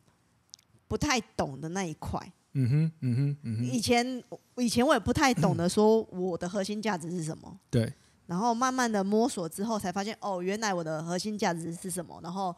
[0.88, 2.32] 不太懂的那一块。
[2.54, 3.66] 嗯哼，嗯哼，嗯哼。
[3.66, 4.24] 以前，
[4.58, 7.60] 以前我也不太懂得说我的核心价值是什么。
[7.70, 7.92] 对。
[8.26, 12.20] 然后慢慢的摸索之后，才发现哦，原来我的核心价值是什么。
[12.24, 12.56] 然后，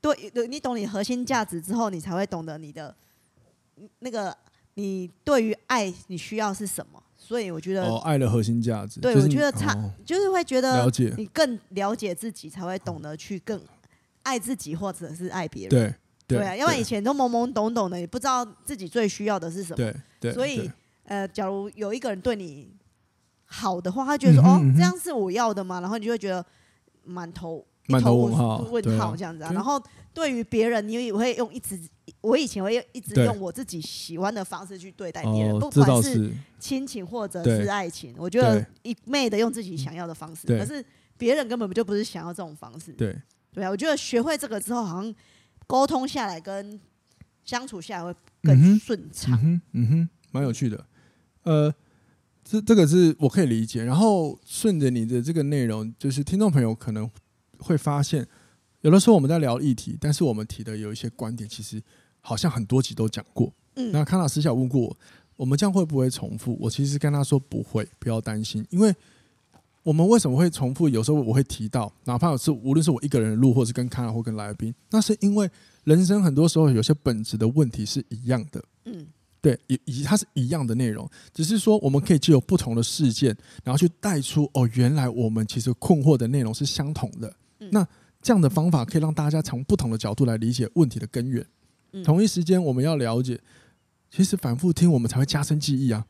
[0.00, 2.94] 对，你懂你核心价值之后，你才会懂得你的
[3.98, 4.36] 那个，
[4.74, 7.02] 你对于爱你需要是什么。
[7.16, 8.98] 所以我觉得，哦，爱的核心价值。
[8.98, 13.60] 对，我觉得差，就是会觉得了解你更了解自己，才会懂得去更
[14.24, 15.70] 爱自己，或者是爱别人。
[15.70, 15.94] 对。
[16.26, 19.76] 对啊，因为以前都懵懵懂懂的，也不知道自己最需要的是什么。
[19.76, 20.32] 对对。
[20.32, 20.70] 所以，
[21.02, 22.72] 呃，假如有一个人对你
[23.46, 26.44] 好的话，他觉得说：“哦，这样是我要的吗？”然后你就会觉得
[27.04, 29.50] 满头满头问号，问号这样子啊。
[29.52, 29.80] 然后
[30.14, 31.76] 对于别人，你也会用一直，
[32.20, 40.46] 我以前会一直用我自己喜欢的方式去对待别人，不管是亲情或者是爱情，我觉得一昧的用自己想要的方式。
[40.46, 40.84] 可是
[41.16, 42.92] 别人根本就不是想要这种方式。
[42.92, 43.16] 对
[43.52, 45.14] 对啊，我觉得学会这个之后，好像。
[45.66, 46.80] 沟通下来跟
[47.44, 50.84] 相处下来会更顺畅，嗯哼，嗯哼，蛮有趣的。
[51.44, 51.72] 呃，
[52.42, 53.84] 这这个是我可以理解。
[53.84, 57.08] 然后顺着你的这个内容，就是听众朋友可能
[57.60, 58.26] 会发现，
[58.82, 61.82] 有的时候我们在聊议题，但是我们提的有一些观点，其实
[62.20, 63.52] 好像很多集都讲过。
[63.76, 64.96] 嗯，那康老师想问过我，
[65.36, 66.56] 我们这样会不会重复？
[66.60, 68.94] 我其实跟他说不会，不要担心，因为。
[69.82, 70.90] 我们为什么会重复？
[70.90, 75.50] 有时候我会提到，哪怕是无论是我一个人录，或是跟康或跟来宾，那是因为
[75.84, 78.62] 人生很多时候有些本质的问题是一样的。
[78.84, 79.06] 嗯，
[79.40, 87.34] 对，以以及它是一样的内容，只是说我们可以借由不同的事件，然后去带出哦，原来我们其实困惑的内容是相同的。
[87.70, 87.84] 那
[88.22, 91.46] 这样的方法可以让大家从不同的角度来理解问题的根源。
[92.04, 93.40] 同一时间，我们要了解，
[94.10, 96.04] 其实反复听我们才会加深记忆啊。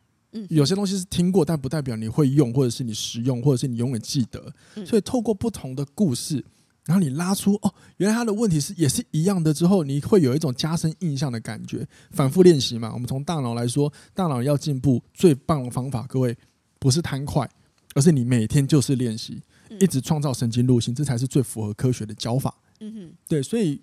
[0.48, 4.52] 有些东西是听过，但不代表你会用，或者是你实用，或者是你永远记得。
[4.84, 6.44] 所以透过不同的故事，
[6.84, 11.84] 然后你拉出哦，原来他的问题是也是一样的之后，你会有一种加深印象的感觉。
[12.10, 16.36] 反复练习嘛，我们从大脑来说，大脑要进步最棒的方法，各位
[16.78, 17.48] 不是贪快，
[17.94, 19.42] 而是你每天就是练习，
[19.78, 22.54] 一直创造神经路径，这才是最符合科学的教法。
[22.80, 23.80] 嗯哼，对，所以。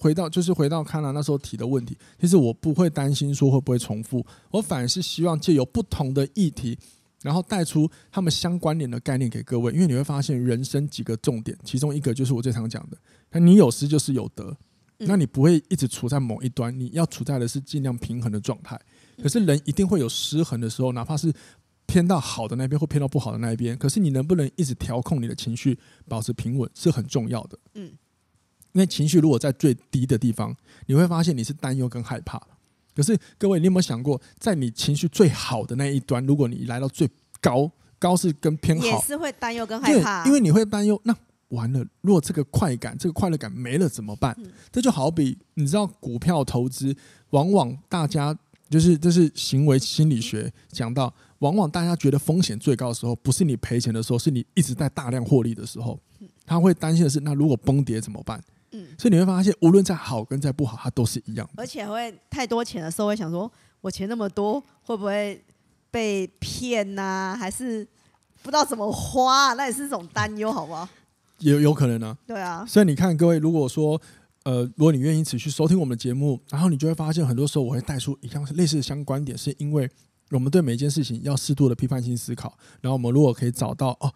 [0.00, 6.78] 回到就是回到康纳那时候提的问题，其实我不会担心说会不会重复，我反而是希望借由不同的议题，
[7.20, 12.96] 然后带出他们相关联的概念给各位，因为你会发现人生几个重点，其中一个就是我最常讲的，
[13.32, 14.56] 那你有失就是有得，
[14.98, 18.80] 那你不会一直处在某一端，你要处在的是尽量平衡的状态。
[19.20, 21.34] 可是人一定会有失衡的时候，哪怕是
[21.88, 27.58] 偏到好的那边或偏到不好的那一边，可是你能不能一直调控你的情绪，保持平稳是很重要的。
[27.74, 27.90] 嗯。
[28.72, 30.54] 因为情绪如果在最低的地方，
[30.86, 32.40] 你会发现你是担忧跟害怕。
[32.94, 37.08] 可是各位，你有没有想过，在你情绪最好的那一端，如果你来到最
[37.40, 41.16] 高，高是跟偏好，也是会担忧跟害怕，因为你会担忧，那
[41.48, 44.36] 完了，如果这个快感、这个快乐感没了怎么办？
[44.38, 46.94] 嗯、这就好比你知道，股票投资
[47.30, 48.36] 往往大家
[48.70, 55.98] 就是这是行为心理学讲到，往往大家觉得风险最高的时候，不是你赔钱的时候，是你一直在大量获利的时候，
[56.44, 58.42] 他会担心的是，那如果崩跌怎么办？
[58.72, 61.52] 嗯，所以你会发现，无论再好跟再不好，它都是一样的。
[61.56, 63.50] 而且会太多钱的时候，会想说，
[63.80, 65.42] 我钱那么多，会不会
[65.90, 67.36] 被骗呐、啊？
[67.36, 67.82] 还是
[68.42, 69.54] 不知道怎么花、啊？
[69.54, 70.86] 那也是一种担忧，好不好？
[71.38, 72.18] 有有可能呢、啊。
[72.26, 72.66] 对啊。
[72.68, 73.98] 所以你看，各位，如果说，
[74.48, 79.86] 呃，如果你愿意持续收听我们的节目，然后你就会发现，很多时候我会带出一样类似的相关点，是因为
[80.30, 82.56] 我们对每一件事情要适度的批判性思考。
[82.80, 84.10] 然后我们如果可以找到，哦，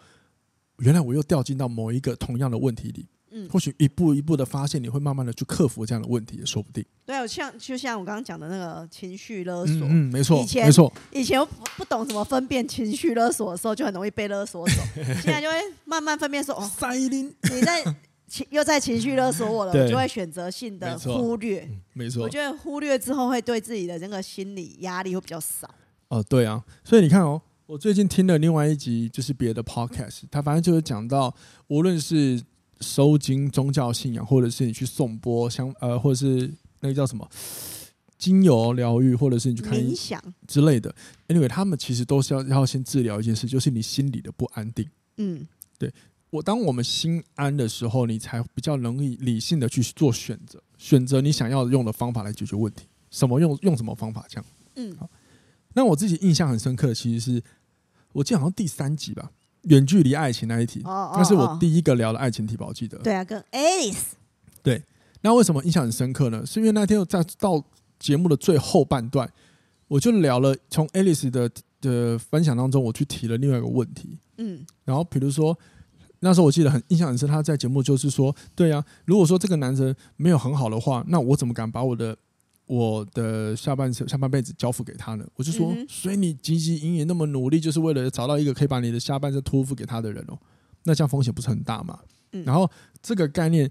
[0.78, 3.06] 原来我又掉进到某一个同样的问题里。
[3.30, 6.82] 嗯，或许一步一步的发现，你会慢慢的去克服这样的问题，也说不定。
[7.04, 14.76] 对，像就像我刚刚讲的那个情绪勒索，嗯，没错，以前没错，以前不不懂怎么分辨情绪勒索的时候，就很容易被勒索走。
[15.20, 17.84] 现在就会慢慢分辨说，哦，塞林，你在
[18.32, 21.68] 情又在情绪勒索我了，我就会选择性的忽略。
[21.92, 25.68] 没错，我觉得忽略之后会对自己的那个心理压力会比较少。
[26.08, 31.34] 哦，对啊，所以你看哦，我最近听了另外一集，就是别的 podcast，他反正就是讲到，
[31.68, 32.42] 无论是
[32.80, 37.28] 收经宗教信仰，或者是你去颂钵香，呃，或者是那个叫什么
[38.16, 40.94] 精油疗愈，或者是你去看冥想之类的。
[41.28, 44.88] Anyway，他们其实都是要要先治疗一件事，就是你心里的不安定。
[45.18, 45.46] 嗯，
[45.78, 45.92] 对
[46.32, 52.86] 我，当我们心安的时候，你才比较容易理性的去做选择，选择你想要用的方法来解决问题。
[53.10, 54.44] 什么用用什么方法这样？
[54.76, 55.10] 嗯，好。
[55.74, 57.42] 那我自己印象很深刻的，其实是
[58.12, 59.30] 我记得好像第三集吧。
[59.64, 62.96] 远距离爱情那一题，那是我第一个聊的爱情题吧，我记得。
[62.98, 64.12] 对啊，跟 Alice。
[64.62, 64.82] 对，
[65.20, 66.44] 那为什么印象很深刻呢？
[66.46, 67.62] 是因为那天我在到
[67.98, 69.30] 节目的最后半段，
[69.86, 71.50] 我就聊了从 Alice 的
[71.82, 74.18] 的分享当中，我去提了另外一个问题。
[74.38, 75.56] 嗯，然后比如说
[76.24, 82.16] 那时候我记得很印象很深，他在节目就是说，对啊，如果说这个男生没有很好的话，那我怎么敢把我的
[82.66, 85.26] 我的下半生、下半辈子交付给他呢？
[85.34, 90.38] 我就说，嗯、所以你汲汲营营那么努力，就是为了找到一个可以把你的下半生托付给他的人哦。
[90.84, 91.98] 那这样风险不是很大吗？
[92.32, 92.70] 嗯、然后
[93.02, 93.68] 这个概念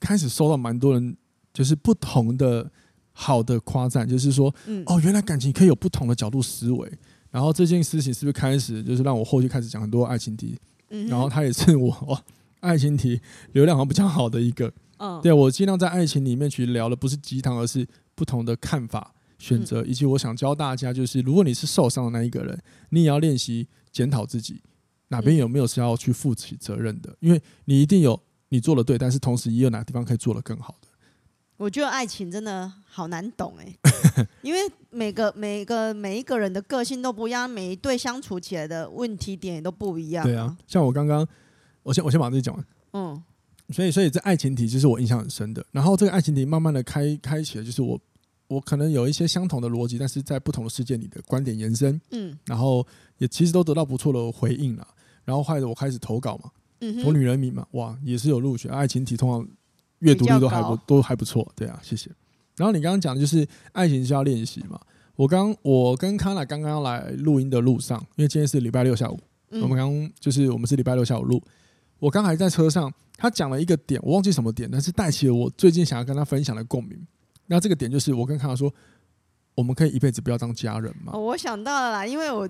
[0.00, 1.14] 开始收到蛮多人，
[1.52, 2.70] 就是不同的
[3.12, 6.90] 好的夸赞，就是说，嗯、哦，原来感情可以有不同的角度思维。
[7.30, 10.58] 然后这件事情是不是开始就是让我后续开始讲很多爱情题？
[10.90, 12.22] 嗯、然后他也是我哦，
[12.60, 13.20] 爱情题
[13.52, 14.72] 流量好像比较好的一个。
[14.98, 17.86] 嗯，对，我尽量在爱情里面去聊的不是鸡汤，而是。
[18.12, 24.60] 不同的看法、选择，以及我想教大家，就是如果你是受伤的那一个人，你也要练习检讨自己
[25.08, 30.88] 哪边有没有是要去负起责任的，因为你一定有你做的对，但是同时也有哪个地方可以做的更好的。
[31.60, 33.76] 我觉得爱情真的好难懂哎，
[34.40, 40.24] 因为每个每个每一个人的个性都不一样，每一对相处起来的问题点也都不一样。
[40.24, 41.28] 对啊，像我刚刚，
[41.82, 42.64] 我先我先把这讲完。
[42.94, 43.22] 嗯，
[43.68, 48.00] 所以所以这爱情题就是我印象很深的，然后这个爱情题慢慢的开开启了，就是我。
[48.48, 52.84] 我可能有一些相同的逻辑，但是在不同的世界里的观点延伸，嗯，然后
[53.18, 54.84] 也其实都得到不错的回应了。
[55.24, 58.68] 然后后来我开始投稿嘛，嗯哼，投女人迷嘛，哇，也是有入选。
[58.72, 59.48] 爱情题通常
[60.00, 62.10] 阅读率都还不都还不错，对啊，谢谢。
[62.56, 64.78] 然后你刚刚讲的就是爱情是要练习嘛。
[65.16, 69.18] 我刚我跟康娜刚刚来录音的路上，因为今天是礼拜六下午，
[69.50, 71.42] 嗯、我们刚就是我们是礼拜六下午录。
[71.98, 76.98] 我刚还在车上，他讲了一个点，我忘记什么点，但是带起了我最近想要跟他分享的共鸣。
[77.46, 78.72] 那这个点就是我跟康娜说，
[79.54, 81.12] 我们可以一辈子不要当家人嘛？
[81.14, 82.48] 哦，我想到了啦，因为我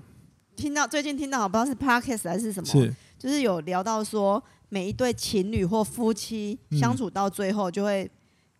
[0.55, 4.41] 听到最近听到，我不知道是 podcast 还是什么，是就是有聊到说，
[4.73, 8.09] 每一对情侣或夫妻相处到最后，就会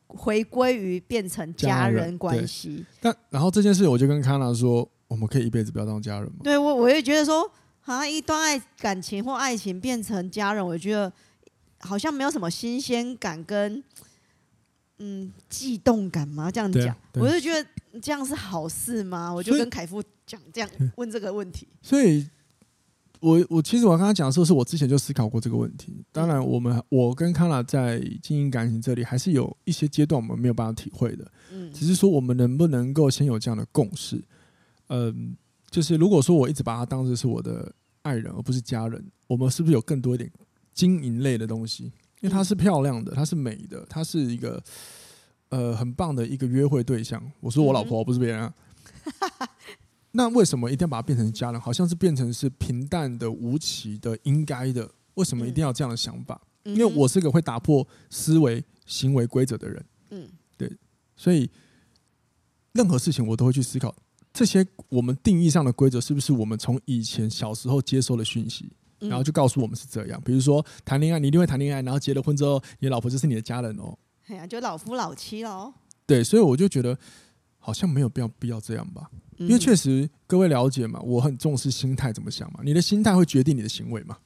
[0.07, 2.85] 回归于变成家人关系。
[2.99, 6.39] 但然后这件事，我就跟康娜说，我们可以一辈子不要当家人吗？
[6.43, 11.11] 对我，我也觉得说，好像一段爱感情或爱情变成家人，我觉得
[11.79, 13.81] 好像没有什么新鲜感跟。
[15.03, 16.51] 嗯，悸动感吗？
[16.51, 17.67] 这样讲，我就觉得
[17.99, 19.33] 这样是好事吗？
[19.33, 21.67] 我就跟凯夫讲这样 问这个问题。
[21.81, 22.29] 所以，
[23.21, 26.03] 我我其实我刚刚讲的时候，是我之前就思考过这个问题。
[26.11, 31.31] 当然，我们我跟康娜在经营感情这里，还是有一些阶段我们没有办法体会的。
[31.53, 34.21] 嗯，只是说我们能不能够先有这样的共识？
[34.87, 35.35] 嗯，
[35.69, 40.29] 就是如果说我一直把他当成是我的爱人，而不是家人，我们是不是有更多一点
[40.73, 41.85] 经营类的东西？
[42.21, 44.63] 因为她是漂亮的，她是美的，她是一个
[45.49, 47.21] 呃很棒的一个约会对象。
[47.39, 48.53] 我说我老婆，不是别人啊。
[50.11, 51.59] 那为什么一定要把它变成家人？
[51.59, 54.89] 好像是变成是平淡的、无奇的、应该的。
[55.15, 56.41] 为什么一定要这样的想法？
[56.63, 59.85] 因为我是个会打破思维行为规则的人。
[60.11, 60.71] 嗯，对，
[61.15, 61.49] 所以
[62.73, 63.95] 任何事情我都会去思考，
[64.33, 70.21] 这些我们定义上的规则是不是我们从以前小时候接收的讯息，然后就告诉我们是这样。
[70.23, 73.97] 比如说谈恋爱，你一定会谈恋爱，然后结了婚之后，你老婆就是你的家人哦。
[74.27, 75.73] 哎呀，就老夫老妻喽。
[76.05, 76.97] 对，所以我就觉得
[77.57, 79.09] 好像没有必要必要这样吧，
[79.47, 84.17] 因为确实各位了解嘛，我很重视心态怎么想嘛，你的心态会决定你的行为嘛。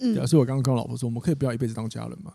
[0.00, 2.32] 嗯，表示我刚刚跟我老婆说，我们可以不要一辈子当家人嘛，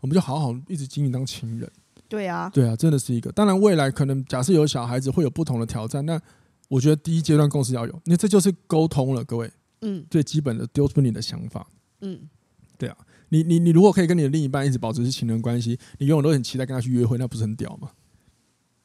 [0.00, 1.70] 我们就好好一直经营当情人。
[2.08, 3.30] 对啊，对啊，真的是一个。
[3.32, 6.20] 当然，未来可能假设有小孩子会有不同的挑战，那
[6.68, 9.50] 我觉得第一阶段共识要有，因为这就是沟通了，各位。
[9.80, 11.66] 嗯，最基本的丢出你的想法。
[12.00, 12.20] 嗯，
[12.76, 12.96] 对啊，
[13.28, 17.90] 你你你如果可以跟你的另一半一直保持是情人关系，你永远都很期待跟他去约会，那不是很屌吗？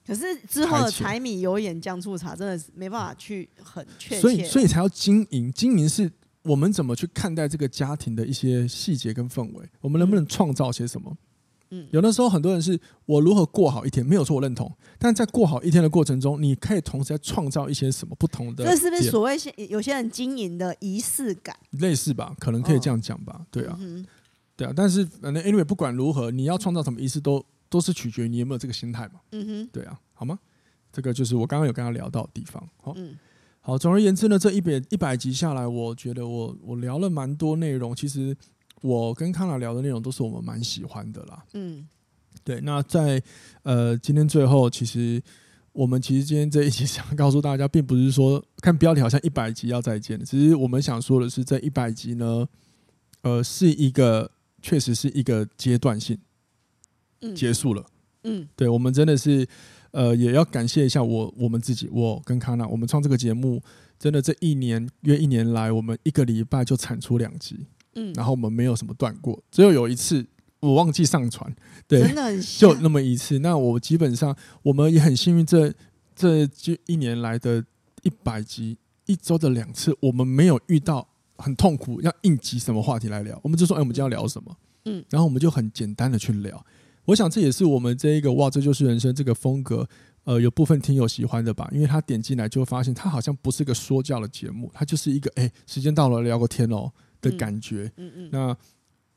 [0.06, 5.52] 可是之后的柴米油盐酱醋茶真的是没办法去很确切，所以所以才要经营。
[5.54, 6.12] 经营是
[6.44, 11.16] 我们怎么去看待这个家庭的一些细节跟氛围，我们能不能创造些什么？
[11.70, 14.70] 嗯，有的时候很多人是我如何过好一天，没有错，我认同。
[15.00, 18.66] 但在过好一天的过程中，你可以同时在创造一些什么不同的？
[18.66, 21.56] 这是不是所谓些有些人经营的仪式感？
[21.72, 23.46] 类似吧，可能可以这样讲吧。
[23.50, 23.80] 对啊，
[24.58, 24.74] 对啊。
[24.76, 27.44] 但是反正 anyway，不管如何，你要创造什么仪式都。
[27.74, 29.20] 都是取决于你有没有这个心态嘛。
[29.32, 30.38] 嗯哼，对啊，好吗？
[30.92, 32.70] 这个就是我刚刚有跟他聊到的地方。
[32.80, 33.18] 好，嗯、
[33.62, 33.76] 好。
[33.76, 37.96] 总而言之呢，这一百一百集下来，我觉得我我聊了蛮多内容。
[37.96, 38.38] 其实
[38.84, 41.44] 我跟康娜聊的内容都是我们蛮喜欢的啦。
[41.54, 41.88] 嗯，
[42.44, 42.62] 对。
[42.62, 43.20] 那在
[43.64, 45.20] 呃今天最后，其实
[45.72, 52.48] 我们其实今天这一集想告诉大家，并不是说看标题好像一百集要再见，只是我们想说的是，这一百集呢，
[53.24, 54.30] 呃，是一个
[54.62, 56.20] 确实是一个阶段性。
[57.36, 57.86] 结束了，
[58.24, 59.48] 嗯，对，我们真的是，
[59.92, 63.62] 呃，也要感谢一下我我们自己，我跟康娜，我们创这个节目，
[63.98, 70.26] 真的这一年约一年来，我们一个礼拜就产出两集，嗯，然后我们没有什么断过，只有有一次
[70.60, 71.54] 我忘记上传，
[71.88, 73.40] 对，真的很 就那么一次。
[73.40, 75.74] 那我基本上我们也很幸运，这
[76.16, 77.64] 这就一年来的
[78.02, 81.08] 一百集，一周的两次，我们没有遇到
[81.38, 84.56] 很痛苦要应急什么话题来聊，我们就说，哎，我们今天要聊什么？
[84.86, 86.66] 嗯，然后我们就很简单的去聊。
[87.06, 89.88] 我想这也是我们这一个哇，这就是人生这个风格，
[90.24, 97.92] 呃，有部分听友喜欢的吧，因为他点进来就会发现，他好像不是个说教的节目，他就是一个哎，时间到了聊个天哦的感觉。
[97.98, 98.30] 嗯嗯。
[98.32, 98.58] 那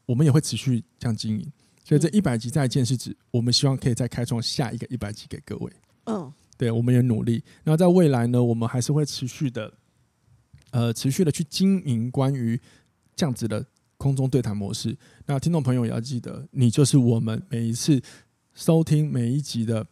[0.04, 1.52] 我们也会持续这样经营，
[1.84, 5.72] 所以这一百集再见是指我们希望可以再开创下一个一百集给各位。
[6.06, 7.44] 嗯，对，我们也努力。
[7.62, 9.72] 那在未来呢，我们还是会持续的，
[10.72, 12.60] 呃，持续的去经营关于
[13.14, 13.64] 这样子的。
[13.96, 18.00] 空中对谈模式，那听众朋友也要记得，你就是我们每一次
[18.54, 19.86] 收听每一集的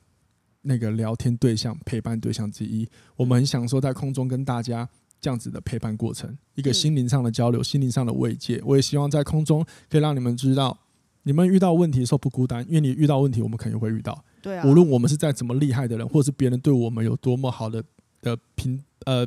[0.63, 2.89] 那个聊天对象、陪伴对象之一。
[3.17, 4.89] 我们很享受在空中跟大家
[5.21, 8.63] 这样子的陪伴过程，一个心灵上的交流、心灵上的慰藉。
[8.65, 10.79] 我也希望在空中可以让你们知道，
[11.23, 14.23] 你们遇到问题的时候不孤单，因为你遇到问题，我们肯定会遇到。
[14.43, 17.83] 对啊，无论我们是再怎么厉害的人，或者是别人对我们有多么好的
[18.21, 19.27] 的评呃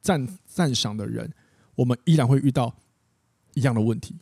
[0.00, 1.30] 赞赞赏的人，
[1.74, 2.74] 我们依然会遇到。
[3.54, 4.14] 一样的问题，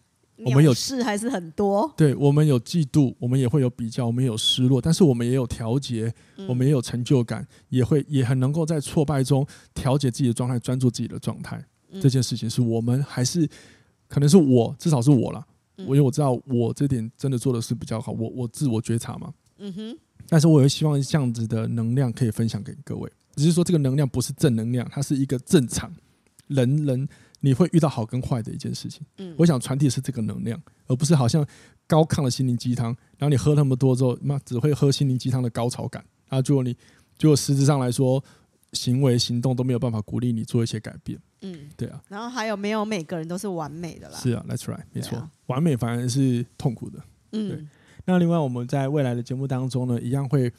[0.45, 1.93] 我们有事还是很多。
[1.97, 6.13] 对，我们有嫉妒，我们也会有比较，我们也有失落，但是我们也有调节，
[6.49, 11.65] 我们也有成就感，也会也很能够在挫败中调节自己的状态，专注自己的状态。
[12.01, 13.49] 这件事情是我们还是
[14.09, 15.47] 可能是我，至少是我了。
[15.77, 19.33] 我因为我知道我这点真的做的是比较好，我我自我觉察嘛。
[19.59, 19.99] 嗯哼。
[20.29, 25.93] 但是我也希望这样子的能量可以分享给各位，只是说这个能量不是正能量，它是一个正常
[26.47, 27.09] 人人。
[27.45, 31.45] 你会遇到好跟坏的一件事情，嗯，我想传递的是这个能量，而不是好像
[31.87, 36.73] 高亢的心灵鸡汤，然后你喝那么多之后，那只会喝心灵鸡汤的高潮感，然后结果你，
[37.19, 38.23] 结果实质上来说，
[38.73, 42.01] 行为行动都没有办法鼓励你做一些改变，嗯，对啊。
[42.09, 44.17] 然后还有没有每个人都是完美的啦？
[44.17, 47.03] 是啊，That's right，没错，啊、完美反而是痛苦的，
[47.33, 47.67] 嗯，对。
[48.05, 50.53] 那另外我们在未来的节目当中呢，一样会。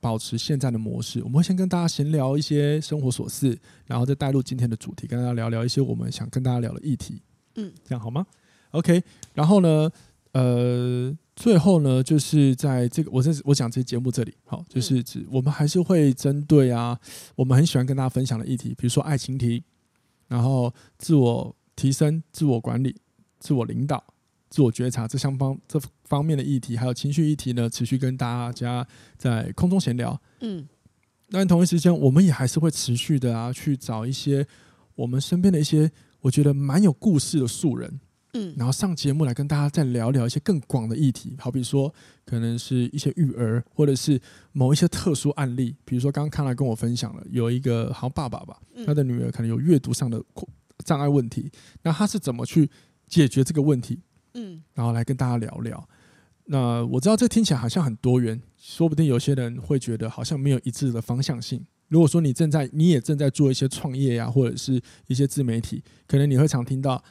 [0.00, 7.20] 保持现在的模式，我们会先跟大家闲聊一些生活琐事，然后再带入今天的主题，跟大家聊聊一些我们想跟大家聊的议题。
[7.56, 8.26] 嗯，这样好吗
[8.70, 9.02] ？OK。
[9.34, 9.90] 然后呢，
[10.32, 16.98] 呃，最后呢，就是在这个我在我讲这节目这里，好，就是指我们还是会针对啊，
[17.36, 19.62] 我们很喜欢跟大家分享的议题，比如说爱情题，
[20.28, 22.96] 然后自我提升、自我管理、
[23.38, 24.02] 自我领导。
[24.50, 28.86] 自我觉察这相方这方面的议题，还有情绪议题呢，持续跟大家
[29.16, 30.20] 在空中闲聊。
[30.40, 30.68] 嗯，
[31.30, 34.44] 但同一时间，我们也还是会持续的啊，去找一些
[34.96, 35.90] 我们身边的一些
[36.20, 38.00] 我觉得蛮有故事的素人，
[38.34, 41.94] 嗯，然后上节目来跟大家再聊聊一些更广的议题，好比说
[42.26, 44.20] 可能是一些育儿，或者是
[44.50, 50.20] 某一些特殊案例，比如说刚刚看来跟我分享了有一个好像爸爸吧，他的女儿可能有阅读上的
[50.84, 51.50] 障碍问题，
[51.82, 52.68] 那他是怎么去
[53.06, 54.00] 解决这个问题？
[54.34, 55.88] 嗯，然后来跟大家聊聊。
[56.46, 61.64] 那我知道这听起来好像很多元，说不定有些人会觉得好像没有一致的方向性。
[61.88, 67.02] 如果说你正在，你也正在做一些创业呀，或者是一些自媒体，可能你会常听到，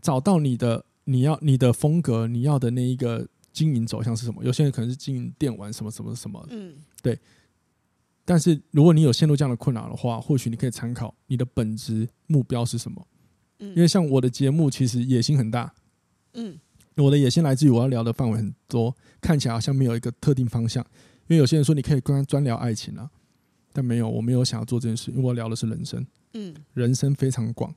[0.00, 4.42] 找到你的你要你的风格，你要的那一个经营走向是什么？
[4.44, 7.18] 有些人可能是经营电玩什么什么什么，嗯，对。
[8.24, 13.06] 但是如果你有陷入这样的困扰的话，或许你可以参考你的本质目标是什么？
[13.58, 15.74] 嗯，因为像我的节目其实野心很大，
[16.34, 16.58] 嗯，
[16.96, 20.84] 我的野心来自于我要聊的范围很多，看起来好像没有一个特定方向。
[21.28, 23.10] 因为有些人说你可以专专聊爱情啊。
[23.74, 26.06] 但没有，我没有想要做这件事，因为我聊的是人生。
[26.34, 27.74] 嗯，人生非常广，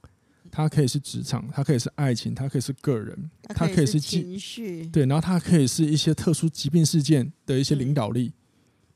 [0.51, 4.85] 它可以是职场，它可以是爱情，它可以是个人，它可以是情绪。
[4.87, 8.33] 对，然后它可以是一些特殊疾病事件的一些领导力，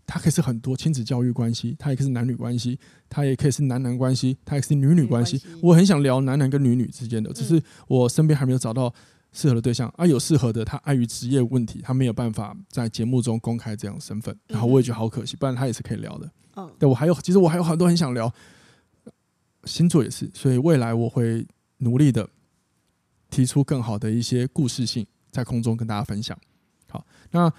[0.06, 5.42] 它可以是很多亲子教育关系，它也可以是男女关系，它也可以是男男关系，它也可以是女女关系。
[5.62, 8.94] 我很想聊男男跟女女之间的，只是我身边还没有找到
[9.32, 10.06] 适合的对象啊。
[10.06, 16.32] 有适合的，他碍于职业问题，他没有办法在节目中公开这样身份，然后我也觉得好可惜，不然他也是可以聊的。
[16.78, 18.30] 对，我还有，其实我还有很多很想聊，
[19.64, 22.30] 星座也是，所以未来我会努力的
[23.30, 26.38] 提出更好的一些故事性，在空中跟大家分享。
[26.90, 27.50] 好，那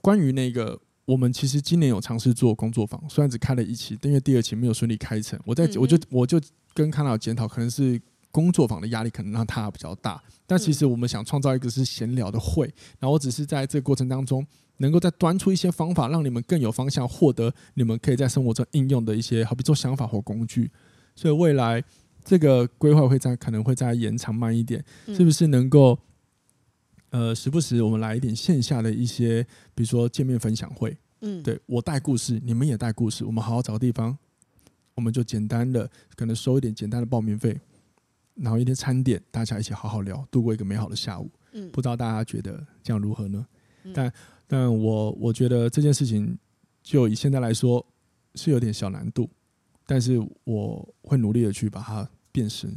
[0.00, 6.40] 关于那个，我们其实今年有尝试做工作坊，虽然只开了一期，但因为第二期没有顺利开成，我在我就我就
[6.72, 8.00] 跟康老检讨，可能是
[8.36, 12.66] 工作坊的压力可能让他比较大，但其实我们想创造一个是闲聊的会，
[12.98, 14.46] 然后我只是在这个过程当中。
[14.78, 20.70] 能够再端出一些方法，让你们更有方向，获得你们可以在生活中应用的一些，好比做想法或工具。
[21.14, 21.82] 所以未来
[22.22, 25.98] 这个规划会在可能会再延长慢一点，是不是能够
[27.08, 29.42] 呃时不时我们来一点线下的一些，
[29.74, 30.94] 比如说见面分享会。
[31.22, 34.14] 嗯，对我带故事，你们也带故事，我们好好找个地方，
[34.94, 37.58] 我们就简单的可能收一点简单的报名费，
[38.36, 41.30] 然后一天餐点，大家一起好好聊，度过一个美好的下午。
[41.52, 43.46] 嗯，不知道大家觉得这样如何呢？
[43.94, 44.12] 但
[44.46, 46.38] 但我我觉得这件事情，
[46.82, 47.84] 就以现在来说
[48.34, 49.28] 是有点小难度，
[49.86, 52.70] 但是我会努力的去把它变成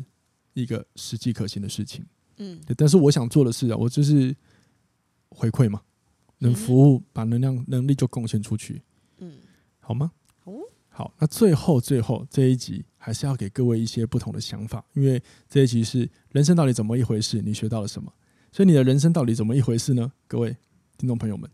[0.53, 2.05] 一个实际可行的事情。
[2.37, 4.35] 嗯，但是我想做的事啊，我就是
[5.29, 5.81] 回馈嘛，
[6.37, 8.81] 能服务，把能量能力就贡献出去。
[9.17, 9.33] 嗯，
[9.79, 10.11] 好吗？
[10.91, 15.19] 好，那最后最后这一集还是要给各位一些不同的想法，因为
[15.49, 17.41] 这一集是人生到底怎么一回事？
[17.41, 18.13] 你学到了什么？
[18.51, 20.11] 所以你的人生到底怎么一回事呢？
[20.27, 20.55] 各位
[20.97, 21.49] 听众朋友们。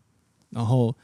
[0.49, 0.95] 然后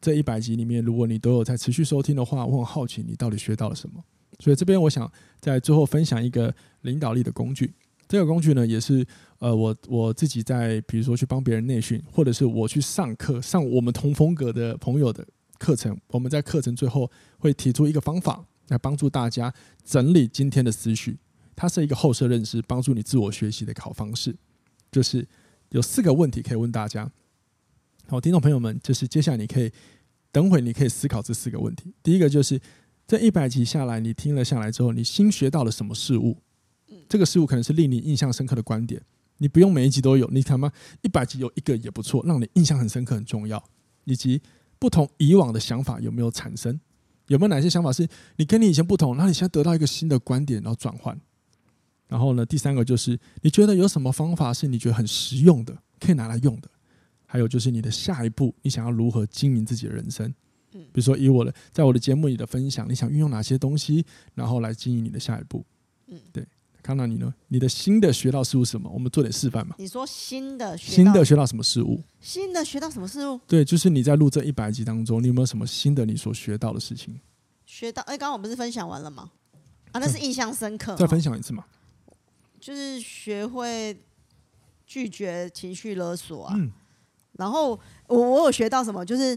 [0.00, 4.04] 这一百集里面，如果你都有在持续收听的话，我很好奇你到底学到了什么。
[4.40, 5.10] 所以这边我想
[5.40, 7.72] 在最后分享一个领导力的工具。
[8.06, 9.06] 这个工具呢，也是
[9.38, 15.26] 呃我我自己在比如说去帮别人内训，或者是我去上课上我们同风格的朋友的
[15.58, 19.52] 课程，我们在课程最后会提出一个方法来帮助大家
[19.84, 21.18] 整理今天的思绪。
[21.54, 24.36] 它是一个后设认知，帮助你自我学习的好方式。
[24.90, 25.26] 就是
[25.70, 27.10] 有四个问题可以问大家。
[28.06, 29.70] 好，听众朋友们，就是接下来你可以
[30.30, 31.92] 等会，你可以思考这四个问题。
[32.02, 32.60] 第一个就是
[33.06, 36.38] 这一百集下来，你听了下来之后，你新学到了什么事物？
[37.08, 39.02] 这个事物可能是令你印象深刻的观点。
[39.38, 43.62] 你不用每一集都有，你看嘛，一百集有一个也不错，让你印象很深刻很重要。
[44.04, 44.40] 以及
[44.78, 46.80] 不同以往的想法有没有产生？
[47.28, 48.06] 有没有哪些想法是
[48.36, 51.18] 你跟你以前不同，那你现在得到一个新的观点，然后转换？
[52.08, 56.68] 然后呢，第三个就是你觉得有什么方法是你觉得很实用的，可以拿来用的？
[57.26, 60.26] 还有就是你的下一步，你想要如何经营自己的人生？
[60.72, 64.04] 嗯，比如说以我的，在我的节目里的分享，你想运用哪些东西，
[64.34, 65.62] 然后来经营你的下一步？
[66.06, 66.46] 嗯，对，
[66.88, 67.34] 康娜你呢？
[67.48, 68.88] 你的新的学到事物是什么？
[68.90, 69.74] 我们做点示范嘛。
[69.78, 72.02] 你说新的学新的学到什么事物？
[72.18, 73.38] 新的学到什么事物？
[73.46, 77.20] 对，就是你在录这一百集当中，你有没有什么新的你所学到的事情？
[77.66, 79.30] 学到哎，刚刚我不是分享完了吗？
[79.92, 80.96] 啊，那是印象深刻。
[80.96, 81.66] 再分享一次嘛。
[82.58, 83.94] 就是学会
[84.86, 86.54] 拒绝情绪勒索啊。
[86.56, 86.72] 嗯。
[87.32, 89.36] 然后我我有学到什么，就是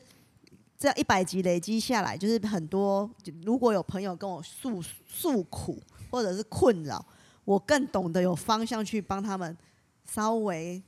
[0.80, 3.12] 这样一百集累积下来，就是很多。
[3.44, 7.06] 如果有朋友跟我诉诉苦或者是困扰，
[7.46, 9.58] 我更懂得有方向去帮他们
[10.06, 10.82] 稍微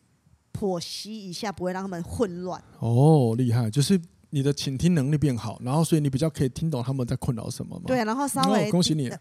[0.54, 2.64] 剖析一下，不会让他们混乱。
[2.80, 3.70] 哦，厉害！
[3.70, 4.00] 就是
[4.30, 7.84] 你的倾听能力变好，然后所以你比较可以听懂他们在困扰什么嘛。
[7.88, 9.12] 对，然后稍微、哦、恭喜你，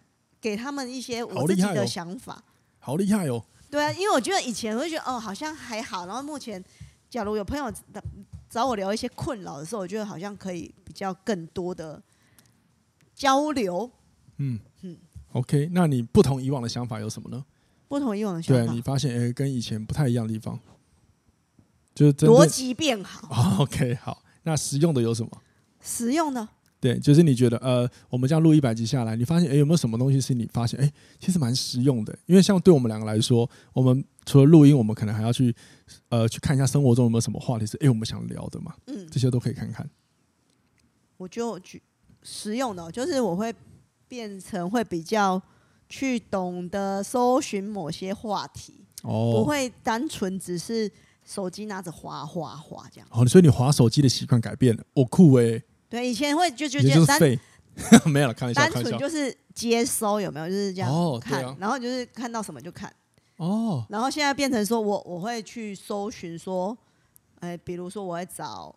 [0.41, 2.43] 给他们一些我自己的想法。
[2.79, 3.45] 好厉害哦！
[3.71, 6.63] 对啊，因为我觉得以前我会觉得哦，好像还好，然后目前。
[7.11, 7.71] 假如有朋友
[8.49, 12.03] 找我聊一些困扰的时候，我觉得好像可以比较更多的
[13.15, 13.91] 交流。
[14.39, 14.61] 嗯嗯
[15.33, 17.45] ，OK，那你不同以往的想法有什么呢？
[17.89, 20.59] 不同以往的想法，对，你发现诶，跟以前不太一样的地方，
[21.95, 23.29] 就是逻辑变好。
[23.29, 25.31] 哦， OK，好，那实用的有什么？
[25.81, 26.49] 实用的，
[26.81, 32.17] 对，就是你觉得呃，我们这样录一百集下来，你发现哎，有没有什么东西是你发现哎，其实蛮实用的？
[32.27, 35.55] 因为像对我们两个来说，我们除了录音，我们可能还要去
[36.09, 38.75] 呃去看一下生活中有没有什么话题是哎我们想聊的嘛。
[38.87, 39.89] 嗯，这些都可以看看。
[41.19, 41.83] 我就举
[42.23, 43.53] 实用的，就是我会
[44.13, 45.41] 变成会比较
[45.89, 50.91] 去懂得搜寻某些话题，哦，不会单纯只是
[51.25, 53.09] 手机拿着滑滑滑这样。
[53.11, 55.63] 哦，所以你滑手机的习惯改变了，我、哦、酷哎、欸。
[55.89, 57.19] 对，以前会就就简单，
[58.05, 62.95] 没有了，开玩笑，单纯就是接收有没有，就是这样看，然后就是看到什么就看，
[63.39, 66.77] 哦，然后现在变成说我我会去搜寻说，
[67.41, 68.77] 哎，比如说我会找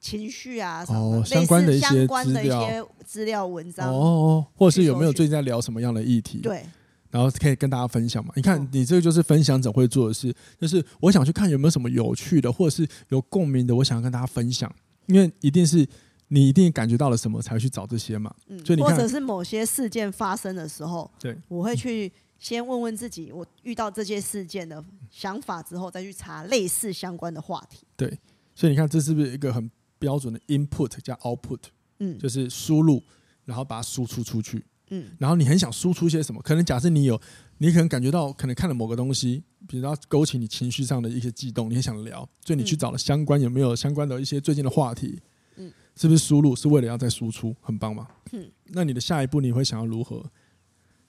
[0.00, 6.38] 情绪啊什么、哦、相关的一些相关的一些资料文章，哦，或者是有没有最近在聊什么样的议题？
[6.38, 6.64] 对，
[7.10, 8.32] 然后可以跟大家分享嘛。
[8.36, 14.72] 你看，你这个就是分享者会做的事，就是我想去看有没有什么有趣的，或者是有共鸣的，我想要跟大家分享，
[15.06, 15.86] 因为一定是。
[16.28, 18.34] 你一定感觉到了什么才去找这些嘛？
[18.48, 27.86] 嗯，所以你，或者是某些事件发生的时候，对，我会去先问问自己，我遇到这些事件的想法之后，再去查类似相关的话题。
[27.96, 28.18] 对，
[28.56, 31.60] 所以你看，这是不是一个很标准的 input 加 output？
[31.98, 33.02] 嗯，就是输入，
[33.44, 34.64] 然后把它输出出去。
[34.90, 36.40] 嗯，然后你很想输出些什么？
[36.42, 37.20] 可能假设你有，
[37.58, 45.20] 你可能感觉到，可能看了某个东西，比如说勾起你情绪上的一些悸动，你很想聊，所以你去找了相关有没有相关的一些最近的话题。
[45.56, 48.06] 嗯是不是输入是为了要再输出，很棒吗？
[48.32, 50.30] 嗯，那你的下一步你会想要如何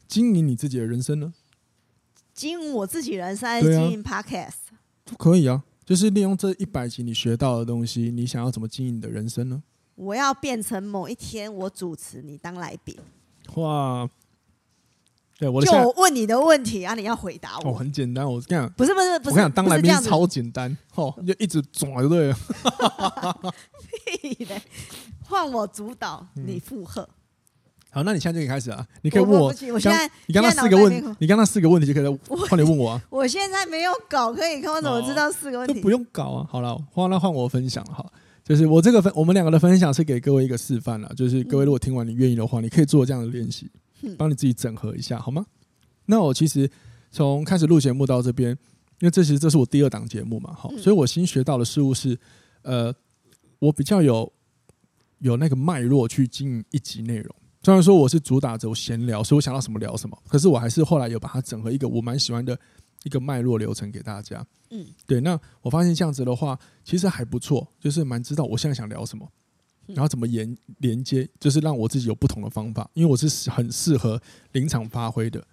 [0.08, 1.34] 经营你自己的人生呢？
[2.34, 4.54] 经营我自己人生还是经营 Podcast？
[5.04, 9.64] 都可以啊，就是利用这一百集你学到的东西，你想要怎么经营你的人生呢？
[9.96, 12.94] 我要变成某一天我主持，你当来宾。
[13.56, 14.06] 哇！
[15.40, 17.70] 对，我就我问你的问题啊，你要回答我。
[17.70, 22.36] 哦，很简单，我跟你讲，不是不是不是，我跟你讲，当来宾超简单，哦，你就一直转就对了。
[24.20, 24.62] 屁嘞！
[25.24, 27.10] 换我主导，你附和、嗯。
[27.98, 28.86] 好，那你现在就可以开始啊！
[29.02, 33.02] 你可以问我，我，我现在你刚刚四个问，你刚刚四个问题就可以换你问我啊。
[33.10, 35.74] 我现在没有搞可以看，我怎么知道四个问题？
[35.74, 36.48] 都不用搞啊。
[36.48, 38.06] 好了，换那换我分享了哈。
[38.44, 41.12] 就是我这个分，我们两个的分享是给各位一个示范了。
[41.16, 43.68] 就是各位如果听完你愿意的话，你可以做这样的练习。
[44.16, 45.44] 帮你自己整合一下好吗？
[46.06, 46.70] 那我其实
[47.10, 48.52] 从开始录节目到这边，
[49.00, 52.16] 因为这其实这是我第二档节目嘛，好，所以我新学到的事物是，
[52.62, 52.94] 呃，
[53.58, 54.32] 我比较有
[55.18, 57.36] 有那个脉络去经营一集内容。
[57.68, 62.58] 虽然说我是主打着闲聊，所以我想到什么聊什么，可是我还是后来有把它整合一个我蛮喜欢的
[63.04, 64.42] 一个脉络流程给大家。
[64.70, 69.30] 嗯，对，那我发现这样子的话，其实还不错，就是蛮知道我现在想聊什么。
[69.88, 74.18] 然后怎么连连接，就是让我自己有不同的方法，因为我是很适合
[74.54, 75.46] 临场发挥的，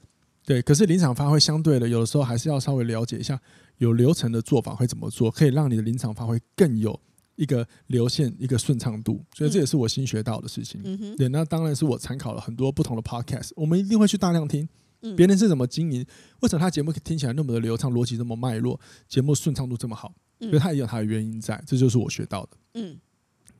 [0.44, 0.62] 对。
[0.62, 3.36] 可是临场发挥相对的，有的时候还是要稍微了解一下
[3.78, 7.00] 有流程的做法会怎么做，可以让你的临场发挥更有
[7.36, 9.24] 一个流线、一个顺畅度。
[9.34, 10.80] 所以这也是我新学到的事情。
[10.84, 14.68] 嗯、对，那当然是我参考了很多不同的 podcast，我们一定会去大量听。
[15.16, 16.06] 别人是怎么经营，
[16.40, 22.56] 为什么他节目听起来那么的流畅，逻辑这么脉络，节目顺畅度这么好，所以他也有他的原因在，这就是我学到的。
[22.72, 22.98] 嗯。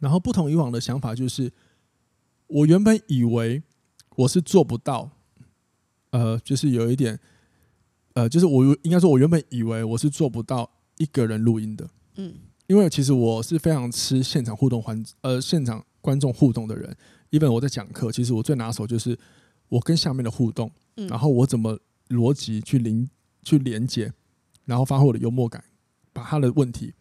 [0.01, 1.53] 然后不同以往的想法就是，
[2.47, 3.63] 我原本以为
[4.17, 5.11] 我是做不到，
[6.11, 7.21] 呃，就是有一点，
[8.15, 12.35] 呃，就是我应该说，我原本以为我是做不到一个人录音的，嗯，
[12.67, 16.97] 因为其实我是非常吃现场互动环，呃，现场观众互动的人。
[17.31, 19.19] 因为我在讲课，其实我最拿手就是
[19.69, 23.09] 我跟下面的互动，然后我怎么逻辑去连
[23.43, 24.13] 去连接，
[24.65, 25.63] 然后发挥我的幽默感，
[26.13, 26.95] 把他的问题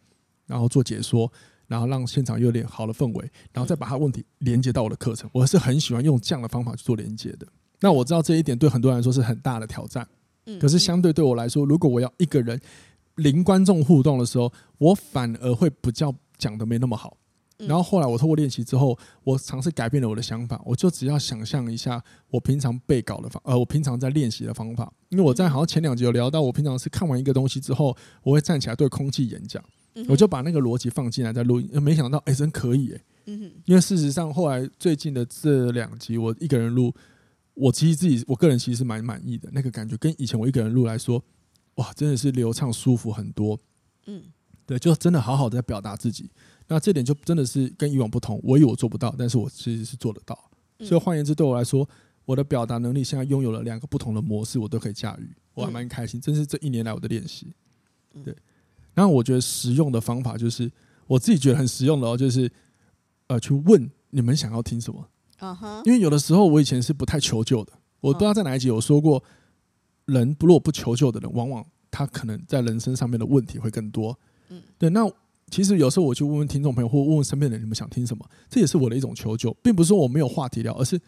[0.46, 1.30] 然后做解说。
[1.66, 5.28] 然后让现场有点好的氛围，然后再把他问题连接到我的课程。
[5.32, 7.46] 我是很喜欢用这样的方法去做连接的。
[7.80, 10.06] 那我知道这一点对很多人来说是很大的挑战，
[10.60, 12.60] 可是相对对我来说，如果我要一个人
[13.16, 17.16] 零观众互动的时候，我反而会比较讲的没那么好。
[17.56, 24.92] 然后后来我透过练习之后，我尝试改变了我的想法，我就只要想象一下我平常背稿的方，呃，我平常在练习的方法。
[25.10, 29.62] 因为我在好像前两集有聊到，我平常是看完一个东西之后，我会站起来对空气演讲。
[30.08, 33.34] 我就把那个逻辑放进来在录音，没想到哎、欸，真可以哎、欸！
[33.64, 36.92] 因为事实上后来最近的这两集我一个人录，
[37.54, 41.22] 我其实自己我个人其实是蛮满意的，那个感觉跟以前我一个人录来说，
[41.76, 43.58] 哇，真的是流畅舒服很多。
[44.06, 44.22] 嗯，
[44.66, 46.30] 对，就真的好好的在表达自己，
[46.68, 48.40] 那这点就真的是跟以往不同。
[48.42, 50.38] 我以为我做不到，但是我其实是做得到。
[50.80, 51.88] 所以换言之，对我来说，
[52.24, 56.20] 我的表达能力现在拥有了两个不同的模式，我都可以驾驭，我还蛮开心。
[56.20, 57.52] 真是这一年来我的练习，
[58.24, 58.34] 对。
[58.92, 60.70] 然后我觉得实用的方法就是
[61.06, 62.50] 我自己觉得很实用的哦，就是
[63.26, 65.08] 呃去问你们想要听什么。
[65.84, 69.22] 因为有的时候我以前是不太求救的，我不知道在哪一集有说过，
[70.06, 74.18] 人如果不求救的人，往往他可能在人生上面的问题会更多。
[74.48, 74.90] 嗯，对。
[74.90, 75.10] 那
[75.50, 78.28] 其实有时候我去问问听众朋友，或问问身边的人，你们想听什么？
[78.48, 81.00] 这也是我的一种求救，并不是说我没有话题聊，而是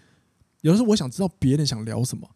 [0.60, 2.28] 有时候我想知道别人想聊什么。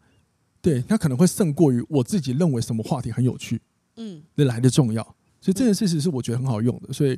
[0.61, 3.61] 对，他可能会胜过于我自己认为什么话题很有趣，
[3.95, 5.03] 嗯，那来的重要。
[5.39, 6.93] 所以这件事情是我觉得很好用的。
[6.93, 7.17] 所以，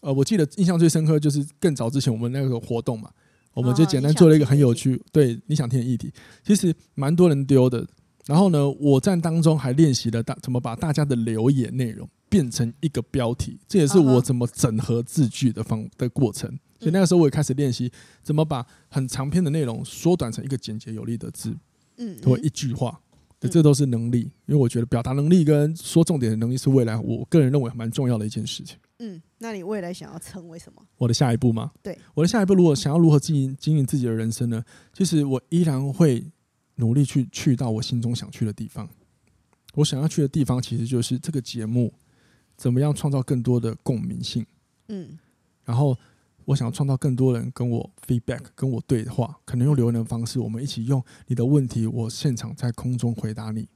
[0.00, 3.10] 呃，我记得印象最深刻就是更早之前我们那个活动嘛，
[3.52, 6.12] 我们就简单做了一个很有趣，对你想听的议题，
[6.44, 7.86] 其实蛮多人丢的。
[8.26, 16.48] 然后呢，我在当中还练习了大怎么把大家的留言内容变成一个标题，这也是我怎么整合字句的方的过程。
[16.80, 17.90] 所以那个时候我也开始练习
[18.22, 21.56] 怎么把很长篇的内容缩短成一个简洁有力的字。
[21.96, 23.00] 嗯，或一句话，
[23.40, 28.76] 这都是能力，因为我觉得表达能力跟说重点的能力是未来我个人认为蛮重要的一件事情。
[28.98, 30.82] 嗯，那你未来想要成为什么？
[30.96, 31.70] 我的下一步吗？
[31.82, 34.64] 对，我的下一步，如果想要如何经营经营自己的人生呢？
[34.92, 36.24] 其实我依然会
[36.76, 38.88] 努力去去到我心中想去的地方。
[39.74, 41.92] 我想要去的地方，其实就是这个节目
[42.56, 44.46] 怎么样创造更多的共鸣性。
[44.88, 45.18] 嗯，
[45.64, 45.96] 然后。
[46.46, 53.66] 我想要创造更多人跟我 feedback，跟我对话，可能用留言的方式，我们一起用你的问题，我现场在空中回答你，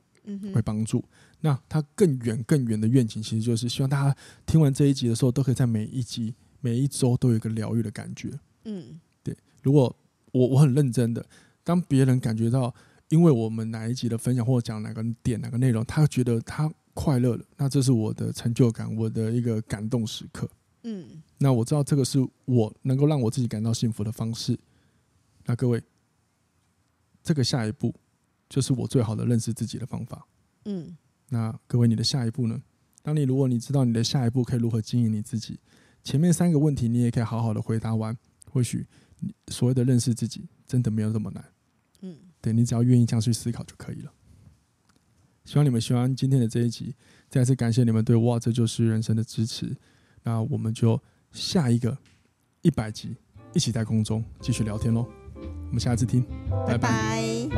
[0.52, 1.02] 会帮助。
[1.40, 8.38] 那它更远更远的愿景，其实就是希望大家听完这一集的时候，都可以在每一集、每一周都有一个疗愈的感觉。
[8.64, 9.34] 嗯，对。
[9.62, 9.96] 如果
[10.32, 11.24] 我我很认真的，
[11.64, 12.74] 当别人感觉到，
[13.08, 20.48] 因为我们哪一集的分享或者讲哪个点、哪个内容，他觉得他快乐了，那这是我的成就感，我的一个感动时刻。
[20.82, 24.58] 嗯，那我知道这个是我能够让我自己感到幸福的方式。
[25.44, 25.82] 那各位，
[27.22, 27.94] 这个下一步
[28.48, 30.26] 就是我最好的认识自己的方法。
[30.66, 30.96] 嗯，
[31.28, 32.62] 那各位，你的下一步呢？
[33.02, 35.58] 当你如果你知道你的下一步可以如何经营你自己，
[36.04, 38.16] 前面三个问题你也可以好好的回答完，
[38.50, 38.86] 或许
[39.48, 41.44] 所谓的认识自己真的没有这么难。
[42.52, 44.12] 你只要愿意这样去思考就可以了。
[45.44, 46.94] 希望你们喜欢今天的这一集，
[47.30, 49.74] 再次感谢你们对哇这就是人生的支持。
[50.22, 51.00] 那我们就
[51.32, 51.96] 下一个
[52.60, 53.16] 一百集，
[53.54, 55.06] 一起在空中继续聊天喽。
[55.36, 56.22] 我们下次听，
[56.66, 57.48] 拜拜。